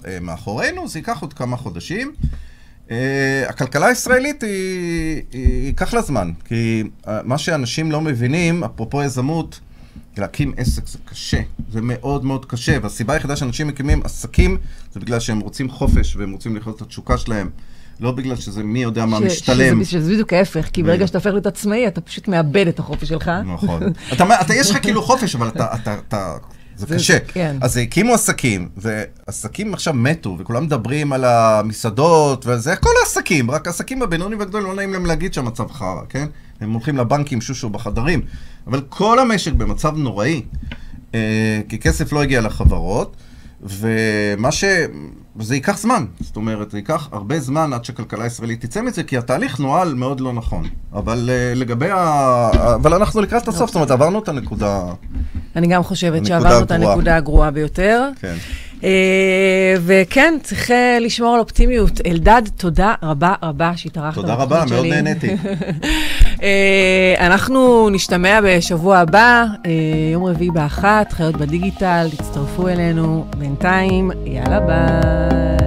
אה, 0.06 0.18
מאחורינו, 0.20 0.88
זה 0.88 0.98
ייקח 0.98 1.18
עוד 1.20 1.32
כמה 1.32 1.56
חודשים. 1.56 2.12
אה, 2.90 2.96
הכלכלה 3.48 3.86
הישראלית 3.86 4.42
היא, 4.42 5.22
ייקח 5.64 5.94
לה 5.94 6.02
זמן, 6.02 6.30
כי 6.44 6.84
מה 7.24 7.38
שאנשים 7.38 7.92
לא 7.92 8.00
מבינים, 8.00 8.64
אפרופו 8.64 9.02
יזמות, 9.02 9.60
להקים 10.20 10.52
עסק 10.56 10.86
זה 10.86 10.98
קשה, 11.04 11.40
זה 11.72 11.80
מאוד 11.82 12.24
מאוד 12.24 12.44
קשה, 12.44 12.78
והסיבה 12.82 13.14
היחידה 13.14 13.36
שאנשים 13.36 13.66
מקימים 13.68 14.00
עסקים 14.04 14.56
זה 14.92 15.00
בגלל 15.00 15.20
שהם 15.20 15.40
רוצים 15.40 15.70
חופש 15.70 16.16
והם 16.16 16.32
רוצים 16.32 16.56
לחיות 16.56 16.76
את 16.76 16.82
התשוקה 16.82 17.18
שלהם, 17.18 17.50
לא 18.00 18.12
בגלל 18.12 18.36
שזה 18.36 18.62
מי 18.62 18.82
יודע 18.82 19.06
מה 19.06 19.18
ש- 19.18 19.22
משתלם. 19.22 19.84
שזה, 19.84 19.90
שזה 19.90 20.12
בדיוק 20.12 20.32
ההפך, 20.32 20.68
כי 20.72 20.82
ברגע. 20.82 21.06
שאתה 21.06 21.18
הופך 21.18 21.30
להיות 21.30 21.46
עצמאי, 21.46 21.86
אתה 21.88 22.00
פשוט 22.00 22.28
מאבד 22.28 22.68
את 22.68 22.78
החופש 22.78 23.08
שלך. 23.08 23.30
נכון. 23.54 23.82
אתה, 24.12 24.40
אתה, 24.40 24.54
יש 24.54 24.70
לך 24.70 24.82
כאילו 24.82 25.02
חופש, 25.02 25.34
אבל 25.34 25.48
אתה, 25.48 25.74
אתה, 25.74 25.94
אתה, 26.08 26.34
זה 26.78 26.86
זה- 26.86 26.94
קשה. 26.94 27.18
כן. 27.18 27.56
אז 27.60 27.76
הקימו 27.76 28.14
עסקים, 28.14 28.68
ועסקים 28.76 29.74
עכשיו 29.74 29.94
מתו, 29.94 30.36
וכולם 30.38 30.64
מדברים 30.64 31.12
על 31.12 31.24
המסעדות, 31.24 32.46
וזה 32.46 32.72
הכל 32.72 32.90
עסקים, 33.06 33.50
רק 33.50 33.66
העסקים 33.66 34.02
הבינוניים 34.02 34.38
והגדולים, 34.40 34.66
לא 34.66 34.74
נעים 34.74 34.92
להם 34.92 35.06
להגיד 35.06 35.34
שהמצב 35.34 35.70
חרא, 35.72 36.00
כן? 36.08 36.26
הם 36.60 36.72
הולכים 36.72 36.96
לבנקים, 36.96 37.40
שושו 37.40 37.70
בחדרים. 37.70 38.20
אבל 38.66 38.80
כל 38.88 39.18
המשק 39.18 39.52
במצב 39.52 39.96
נוראי, 39.96 40.42
אה, 41.14 41.20
כי 41.68 41.78
כסף 41.78 42.12
לא 42.12 42.22
הגיע 42.22 42.40
לחברות, 42.40 43.16
ומה 43.62 44.52
ש... 44.52 44.64
זה 45.40 45.54
ייקח 45.54 45.78
זמן, 45.78 46.04
זאת 46.20 46.36
אומרת, 46.36 46.70
זה 46.70 46.78
ייקח 46.78 47.08
הרבה 47.12 47.40
זמן 47.40 47.72
עד 47.72 47.84
שהכלכלה 47.84 48.24
הישראלית 48.24 48.64
תצא 48.64 48.82
מזה, 48.82 49.02
כי 49.02 49.18
התהליך 49.18 49.60
נוהל 49.60 49.94
מאוד 49.94 50.20
לא 50.20 50.32
נכון. 50.32 50.64
אבל 50.92 51.30
אה, 51.32 51.54
לגבי 51.54 51.90
ה... 51.90 52.50
אבל 52.74 52.94
אנחנו 52.94 53.20
לקראת 53.20 53.48
הסוף, 53.48 53.66
זאת 53.66 53.74
אומרת, 53.74 53.90
עברנו 53.90 54.18
את 54.18 54.28
הנקודה... 54.28 54.82
אני 55.56 55.66
גם 55.66 55.82
חושבת 55.82 56.26
שעברנו 56.26 56.64
את. 56.64 56.70
הנקודה 56.70 57.16
הגרועה 57.16 57.50
ביותר. 57.50 58.08
כן. 58.20 58.34
אה, 58.84 59.74
וכן, 59.84 60.34
צריך 60.42 60.70
אה, 60.70 60.98
לשמור 61.00 61.34
על 61.34 61.40
אופטימיות. 61.40 62.00
אלדד, 62.06 62.42
תודה 62.56 62.94
רבה 63.02 63.34
רבה 63.42 63.76
שהתארחת 63.76 64.14
תודה 64.14 64.34
רבה, 64.34 64.64
מאוד. 64.70 64.86
נהניתי. 64.86 65.28
אה, 66.42 67.26
אנחנו 67.26 67.90
נשתמע 67.90 68.40
בשבוע 68.44 68.98
הבא, 68.98 69.44
אה, 69.66 69.70
יום 70.12 70.24
רביעי 70.24 70.50
באחת, 70.50 71.12
חיות 71.12 71.36
בדיגיטל, 71.36 72.06
תצטרפו 72.18 72.68
אלינו. 72.68 73.24
בינתיים, 73.38 74.10
יאללה 74.24 74.60
ביי. 74.60 75.57